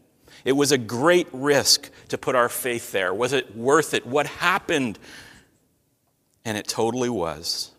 It 0.46 0.54
was 0.54 0.72
a 0.72 0.78
great 0.78 1.28
risk 1.34 1.90
to 2.10 2.18
put 2.18 2.36
our 2.36 2.50
faith 2.50 2.92
there. 2.92 3.14
Was 3.14 3.34
it 3.34 3.56
worth 3.56 3.94
it? 3.94 4.06
What 4.06 4.26
happened? 4.26 4.98
And 6.46 6.58
it 6.58 6.68
totally 6.68 7.10
was. 7.10 7.72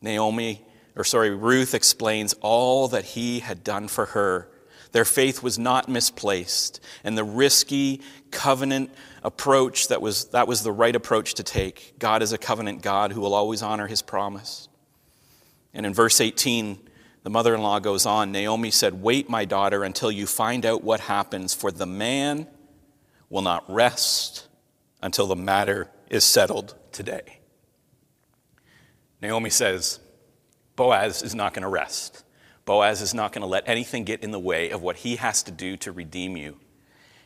Naomi, 0.00 0.64
or 0.96 1.04
sorry, 1.04 1.30
Ruth 1.30 1.74
explains 1.74 2.34
all 2.40 2.88
that 2.88 3.04
he 3.04 3.40
had 3.40 3.62
done 3.62 3.88
for 3.88 4.06
her. 4.06 4.48
Their 4.92 5.04
faith 5.06 5.42
was 5.42 5.58
not 5.58 5.88
misplaced, 5.88 6.80
and 7.02 7.16
the 7.16 7.24
risky 7.24 8.02
covenant 8.30 8.90
approach 9.22 9.88
that 9.88 10.02
was, 10.02 10.26
that 10.26 10.46
was 10.46 10.62
the 10.62 10.72
right 10.72 10.94
approach 10.94 11.34
to 11.34 11.42
take. 11.42 11.94
God 11.98 12.22
is 12.22 12.32
a 12.32 12.38
covenant 12.38 12.82
God 12.82 13.12
who 13.12 13.20
will 13.20 13.34
always 13.34 13.62
honor 13.62 13.86
his 13.86 14.02
promise. 14.02 14.68
And 15.74 15.86
in 15.86 15.94
verse 15.94 16.20
18, 16.20 16.78
the 17.22 17.30
mother 17.30 17.54
in 17.54 17.62
law 17.62 17.78
goes 17.78 18.04
on 18.04 18.32
Naomi 18.32 18.70
said, 18.70 19.00
Wait, 19.02 19.28
my 19.28 19.44
daughter, 19.44 19.84
until 19.84 20.10
you 20.10 20.26
find 20.26 20.66
out 20.66 20.82
what 20.82 21.00
happens, 21.00 21.54
for 21.54 21.70
the 21.70 21.86
man 21.86 22.46
will 23.30 23.42
not 23.42 23.64
rest 23.72 24.48
until 25.00 25.26
the 25.26 25.36
matter 25.36 25.88
is 26.10 26.24
settled 26.24 26.74
today. 26.92 27.38
Naomi 29.20 29.50
says, 29.50 30.00
Boaz 30.76 31.22
is 31.22 31.34
not 31.34 31.54
going 31.54 31.62
to 31.62 31.68
rest. 31.68 32.24
Boaz 32.64 33.00
is 33.00 33.14
not 33.14 33.32
going 33.32 33.42
to 33.42 33.48
let 33.48 33.68
anything 33.68 34.04
get 34.04 34.22
in 34.22 34.30
the 34.30 34.38
way 34.38 34.70
of 34.70 34.82
what 34.82 34.96
he 34.96 35.16
has 35.16 35.42
to 35.44 35.52
do 35.52 35.76
to 35.78 35.92
redeem 35.92 36.36
you. 36.36 36.58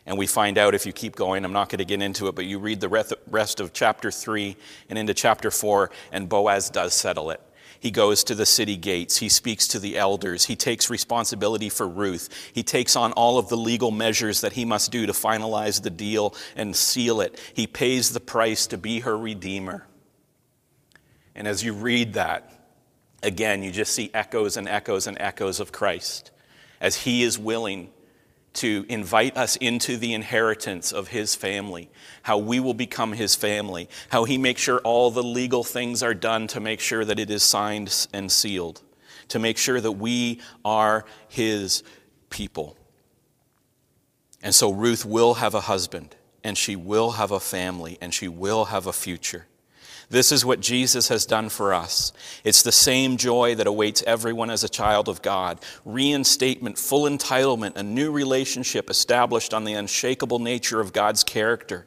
And 0.05 0.17
we 0.17 0.27
find 0.27 0.57
out 0.57 0.75
if 0.75 0.87
you 0.87 0.93
keep 0.93 1.17
going, 1.17 1.45
I'm 1.45 1.53
not 1.53 1.69
going 1.69 1.79
to 1.79 1.85
get 1.85 2.01
into 2.01 2.29
it, 2.29 2.35
but 2.37 2.45
you 2.45 2.59
read 2.59 2.81
the 2.81 2.89
rest 3.27 3.61
of 3.61 3.73
chapter 3.73 4.11
3 4.11 4.57
and 4.89 4.99
into 4.99 5.15
chapter 5.15 5.51
4, 5.51 5.91
and 6.13 6.29
Boaz 6.29 6.71
does 6.71 6.95
settle 6.95 7.31
it. 7.31 7.41
He 7.79 7.91
goes 7.91 8.25
to 8.25 8.35
the 8.35 8.47
city 8.47 8.77
gates. 8.77 9.19
He 9.19 9.29
speaks 9.29 9.69
to 9.69 9.79
the 9.79 9.97
elders. 9.97 10.47
He 10.47 10.57
takes 10.57 10.91
responsibility 10.91 11.69
for 11.69 11.87
Ruth. 11.87 12.29
He 12.53 12.63
takes 12.63 12.97
on 12.97 13.13
all 13.13 13.39
of 13.39 13.49
the 13.49 13.57
legal 13.57 13.91
measures 13.91 14.41
that 14.41 14.55
he 14.55 14.65
must 14.65 14.91
do 14.91 15.07
to 15.07 15.13
finalize 15.13 15.83
the 15.83 15.91
deal 15.91 16.35
and 16.57 16.75
seal 16.75 17.21
it. 17.21 17.41
He 17.55 17.67
pays 17.67 18.11
the 18.11 18.21
price 18.21 18.67
to 18.69 18.79
be 18.79 19.01
her 19.01 19.17
redeemer. 19.17 19.87
And 21.35 21.47
as 21.47 21.63
you 21.63 21.75
read 21.75 22.15
that, 22.15 22.53
again, 23.23 23.63
you 23.63 23.71
just 23.71 23.93
see 23.93 24.11
echoes 24.15 24.57
and 24.57 24.69
echoes 24.69 25.07
and 25.07 25.17
echoes 25.21 25.61
of 25.61 25.73
Christ 25.73 26.31
as 26.81 26.97
he 26.97 27.23
is 27.23 27.39
willing 27.39 27.91
to 28.57 28.85
invite 28.89 29.37
us 29.37 29.57
into 29.57 29.97
the 29.97 30.15
inheritance 30.15 30.93
of 30.93 31.09
his 31.09 31.35
family, 31.35 31.91
how 32.23 32.39
we 32.39 32.61
will 32.61 32.75
become 32.75 33.13
his 33.13 33.35
family, 33.35 33.89
how 34.09 34.25
he 34.25 34.39
makes 34.39 34.61
sure 34.61 34.81
all 34.81 35.11
the 35.11 35.23
legal 35.23 35.63
things 35.63 36.03
are 36.03 36.15
done 36.15 36.47
to 36.49 36.61
make 36.61 36.81
sure 36.81 37.05
that 37.05 37.19
it 37.19 37.31
is 37.31 37.43
signed 37.43 38.07
and 38.13 38.31
sealed, 38.33 38.83
to 39.29 39.39
make 39.39 39.59
sure 39.59 39.81
that 39.81 39.93
we 39.93 40.41
are 40.65 41.05
his 41.29 41.83
people. 42.31 42.77
And 44.43 44.55
so 44.55 44.73
Ruth 44.73 45.05
will 45.05 45.35
have 45.35 45.55
a 45.55 45.63
husband, 45.63 46.17
and 46.45 46.57
she 46.57 46.77
will 46.77 47.13
have 47.13 47.31
a 47.31 47.41
family, 47.41 47.99
and 48.01 48.13
she 48.13 48.29
will 48.29 48.67
have 48.67 48.87
a 48.87 48.93
future. 48.93 49.47
This 50.09 50.31
is 50.31 50.45
what 50.45 50.61
Jesus 50.61 51.09
has 51.09 51.27
done 51.27 51.49
for 51.49 51.75
us. 51.75 52.13
It's 52.45 52.63
the 52.63 52.71
same 52.71 53.17
joy 53.17 53.57
that 53.57 53.67
awaits 53.67 54.05
everyone 54.05 54.51
as 54.51 54.63
a 54.63 54.69
child 54.69 55.09
of 55.09 55.21
God 55.21 55.61
reinstatement, 55.85 56.79
full 56.79 57.09
entitlement, 57.09 57.77
a 57.77 57.83
new 57.83 58.13
relationship 58.13 58.89
established 58.89 59.53
on 59.53 59.65
the 59.65 59.75
unshakable 59.75 60.39
nature 60.39 60.81
of 60.81 60.93
God's 60.93 61.25
character. 61.25 61.87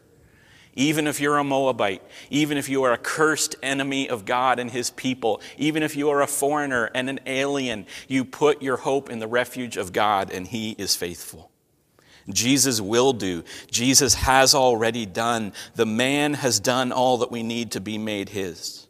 Even 0.76 1.08
if 1.08 1.20
you're 1.20 1.38
a 1.38 1.44
Moabite, 1.44 2.04
even 2.30 2.58
if 2.58 2.70
you 2.70 2.84
are 2.84 2.94
a 2.94 2.98
cursed 2.98 3.56
enemy 3.64 4.10
of 4.10 4.26
God 4.26 4.60
and 4.60 4.70
his 4.70 4.92
people, 4.92 5.42
even 5.58 5.82
if 5.82 5.96
you 5.96 6.10
are 6.10 6.22
a 6.22 6.28
foreigner 6.28 6.90
and 6.94 7.10
an 7.10 7.20
alien, 7.26 7.86
you 8.08 8.24
put 8.24 8.62
your 8.62 8.78
hope 8.78 9.10
in 9.10 9.20
the 9.20 9.28
refuge 9.28 9.78
of 9.78 9.94
God 9.94 10.32
and 10.32 10.48
he 10.48 10.72
is 10.72 10.96
faithful. 10.96 11.49
Jesus 12.32 12.80
will 12.80 13.14
do. 13.14 13.44
Jesus 13.72 14.14
has 14.16 14.54
already 14.54 15.06
done. 15.06 15.54
The 15.76 15.86
man 15.86 16.36
has 16.36 16.60
done 16.60 16.92
all 16.92 17.18
that 17.18 17.32
we 17.32 17.44
need 17.44 17.72
to 17.72 17.82
be 17.82 17.98
made 17.98 18.30
his. 18.30 18.88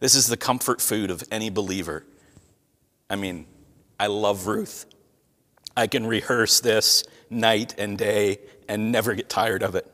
This 0.00 0.14
is 0.14 0.26
the 0.26 0.36
comfort 0.36 0.80
food 0.80 1.10
of 1.10 1.24
any 1.30 1.50
believer. 1.50 2.04
I 3.10 3.16
mean, 3.16 3.46
I 3.98 4.06
love 4.06 4.46
Ruth. 4.46 4.86
I 5.76 5.86
can 5.86 6.06
rehearse 6.06 6.60
this 6.60 7.04
night 7.30 7.74
and 7.78 7.96
day 7.96 8.38
and 8.68 8.92
never 8.92 9.14
get 9.14 9.28
tired 9.28 9.62
of 9.62 9.74
it. 9.74 9.86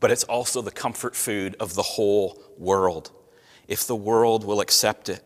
But 0.00 0.10
it's 0.10 0.24
also 0.24 0.62
the 0.62 0.70
comfort 0.70 1.14
food 1.14 1.56
of 1.60 1.74
the 1.74 1.82
whole 1.82 2.40
world, 2.58 3.10
if 3.68 3.86
the 3.86 3.96
world 3.96 4.44
will 4.44 4.60
accept 4.60 5.08
it. 5.08 5.22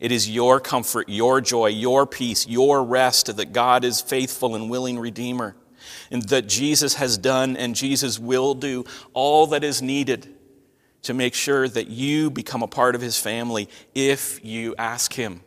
It 0.00 0.12
is 0.12 0.28
your 0.28 0.60
comfort, 0.60 1.08
your 1.08 1.40
joy, 1.40 1.68
your 1.68 2.06
peace, 2.06 2.46
your 2.46 2.82
rest 2.84 3.34
that 3.36 3.52
God 3.52 3.84
is 3.84 4.00
faithful 4.00 4.54
and 4.54 4.68
willing 4.70 4.98
Redeemer 4.98 5.56
and 6.10 6.22
that 6.28 6.46
Jesus 6.46 6.94
has 6.94 7.18
done 7.18 7.56
and 7.56 7.74
Jesus 7.74 8.18
will 8.18 8.54
do 8.54 8.84
all 9.12 9.46
that 9.48 9.64
is 9.64 9.82
needed 9.82 10.34
to 11.02 11.14
make 11.14 11.34
sure 11.34 11.68
that 11.68 11.88
you 11.88 12.30
become 12.30 12.62
a 12.62 12.68
part 12.68 12.94
of 12.94 13.00
his 13.00 13.18
family 13.18 13.68
if 13.94 14.44
you 14.44 14.74
ask 14.76 15.12
him. 15.12 15.40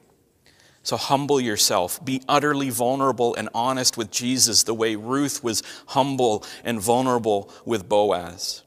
So 0.83 0.95
humble 0.97 1.41
yourself. 1.41 2.03
Be 2.03 2.23
utterly 2.27 2.69
vulnerable 2.69 3.35
and 3.35 3.49
honest 3.53 3.97
with 3.97 4.09
Jesus 4.09 4.63
the 4.63 4.73
way 4.73 4.95
Ruth 4.95 5.43
was 5.43 5.61
humble 5.87 6.45
and 6.63 6.79
vulnerable 6.79 7.51
with 7.65 7.89
Boaz. 7.89 8.63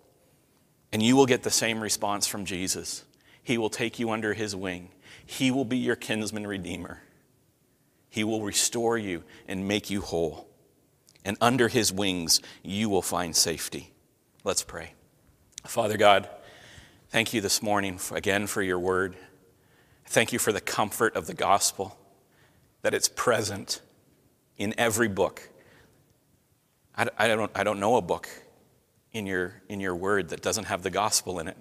And 0.93 1.03
you 1.03 1.17
will 1.17 1.27
get 1.27 1.43
the 1.43 1.51
same 1.51 1.81
response 1.81 2.27
from 2.27 2.45
Jesus. 2.45 3.05
He 3.43 3.57
will 3.57 3.71
take 3.71 3.99
you 3.99 4.11
under 4.11 4.35
his 4.35 4.55
wing, 4.55 4.91
he 5.25 5.51
will 5.51 5.65
be 5.65 5.79
your 5.79 5.97
kinsman 5.97 6.47
redeemer. 6.47 7.03
He 8.11 8.25
will 8.25 8.43
restore 8.43 8.99
you 8.99 9.25
and 9.49 9.67
make 9.67 9.89
you 9.89 10.03
whole 10.03 10.52
and 11.25 11.37
under 11.41 11.69
his 11.69 11.93
wings 11.93 12.41
you 12.63 12.89
will 12.89 13.03
find 13.03 13.35
safety. 13.35 13.93
Let's 14.45 14.63
pray. 14.63 14.95
Father 15.65 15.97
God, 15.97 16.29
thank 17.11 17.33
you 17.33 17.41
this 17.41 17.63
morning 17.63 18.01
again 18.11 18.47
for 18.47 18.63
your 18.63 18.79
word. 18.79 19.17
Thank 20.07 20.33
you 20.33 20.39
for 20.39 20.53
the 20.53 20.61
comfort 20.61 21.15
of 21.17 21.27
the 21.27 21.35
gospel, 21.35 21.97
that 22.83 22.95
it's 22.95 23.09
present 23.09 23.81
in 24.57 24.75
every 24.77 25.09
book. 25.09 25.49
I, 26.95 27.05
don't, 27.29 27.51
I 27.55 27.65
don't 27.65 27.81
know 27.81 27.97
a 27.97 28.03
book 28.03 28.29
in 29.13 29.27
your, 29.27 29.63
in 29.69 29.81
your 29.81 29.95
word 29.95 30.29
that 30.31 30.43
doesn't 30.43 30.65
have 30.65 30.83
the 30.83 30.91
gospel 30.91 31.39
in 31.39 31.49
it. 31.49 31.57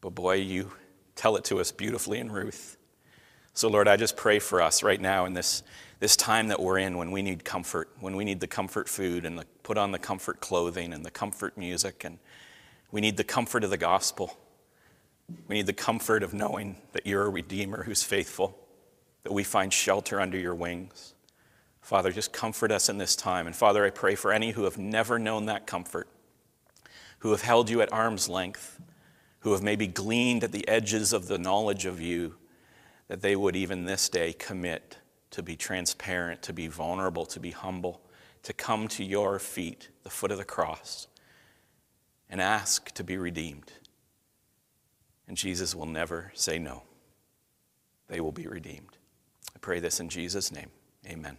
But 0.00 0.10
boy, 0.10 0.34
you 0.34 0.72
tell 1.16 1.36
it 1.36 1.44
to 1.44 1.60
us 1.60 1.72
beautifully 1.72 2.18
in 2.18 2.30
Ruth. 2.30 2.76
So, 3.54 3.68
Lord, 3.68 3.86
I 3.86 3.96
just 3.96 4.16
pray 4.16 4.40
for 4.40 4.60
us 4.60 4.82
right 4.82 5.00
now 5.00 5.26
in 5.26 5.32
this 5.32 5.62
this 6.00 6.16
time 6.16 6.48
that 6.48 6.60
we're 6.60 6.76
in 6.76 6.98
when 6.98 7.12
we 7.12 7.22
need 7.22 7.44
comfort, 7.44 7.88
when 8.00 8.14
we 8.14 8.24
need 8.24 8.40
the 8.40 8.46
comfort 8.46 8.90
food 8.90 9.24
and 9.24 9.38
the, 9.38 9.46
put 9.62 9.78
on 9.78 9.90
the 9.90 9.98
comfort 9.98 10.40
clothing 10.40 10.92
and 10.92 11.02
the 11.02 11.10
comfort 11.10 11.56
music, 11.56 12.04
and 12.04 12.18
we 12.90 13.00
need 13.00 13.16
the 13.16 13.24
comfort 13.24 13.64
of 13.64 13.70
the 13.70 13.78
gospel. 13.78 14.36
We 15.48 15.54
need 15.54 15.66
the 15.66 15.72
comfort 15.72 16.22
of 16.22 16.34
knowing 16.34 16.76
that 16.92 17.06
you're 17.06 17.24
a 17.24 17.30
Redeemer 17.30 17.84
who's 17.84 18.02
faithful, 18.02 18.58
that 19.22 19.32
we 19.32 19.44
find 19.44 19.72
shelter 19.72 20.20
under 20.20 20.36
your 20.36 20.54
wings. 20.54 21.14
Father, 21.80 22.12
just 22.12 22.32
comfort 22.34 22.70
us 22.70 22.90
in 22.90 22.98
this 22.98 23.16
time. 23.16 23.46
And 23.46 23.56
Father, 23.56 23.86
I 23.86 23.90
pray 23.90 24.14
for 24.14 24.30
any 24.30 24.50
who 24.50 24.64
have 24.64 24.76
never 24.76 25.18
known 25.18 25.46
that 25.46 25.66
comfort, 25.66 26.08
who 27.20 27.30
have 27.30 27.42
held 27.42 27.70
you 27.70 27.80
at 27.80 27.92
arm's 27.92 28.28
length, 28.28 28.78
who 29.40 29.52
have 29.52 29.62
maybe 29.62 29.86
gleaned 29.86 30.44
at 30.44 30.52
the 30.52 30.68
edges 30.68 31.14
of 31.14 31.28
the 31.28 31.38
knowledge 31.38 31.86
of 31.86 32.00
you, 32.00 32.34
that 33.08 33.20
they 33.20 33.36
would 33.36 33.56
even 33.56 33.84
this 33.84 34.08
day 34.08 34.32
commit 34.32 34.98
to 35.30 35.42
be 35.42 35.56
transparent, 35.56 36.42
to 36.42 36.52
be 36.52 36.68
vulnerable, 36.68 37.26
to 37.26 37.40
be 37.40 37.50
humble, 37.50 38.00
to 38.42 38.52
come 38.52 38.88
to 38.88 39.04
your 39.04 39.38
feet, 39.38 39.88
the 40.02 40.10
foot 40.10 40.30
of 40.30 40.38
the 40.38 40.44
cross, 40.44 41.08
and 42.30 42.40
ask 42.40 42.92
to 42.92 43.04
be 43.04 43.16
redeemed. 43.16 43.72
And 45.26 45.36
Jesus 45.36 45.74
will 45.74 45.86
never 45.86 46.30
say 46.34 46.58
no. 46.58 46.82
They 48.08 48.20
will 48.20 48.32
be 48.32 48.46
redeemed. 48.46 48.98
I 49.54 49.58
pray 49.60 49.80
this 49.80 50.00
in 50.00 50.08
Jesus' 50.08 50.52
name. 50.52 50.70
Amen. 51.06 51.36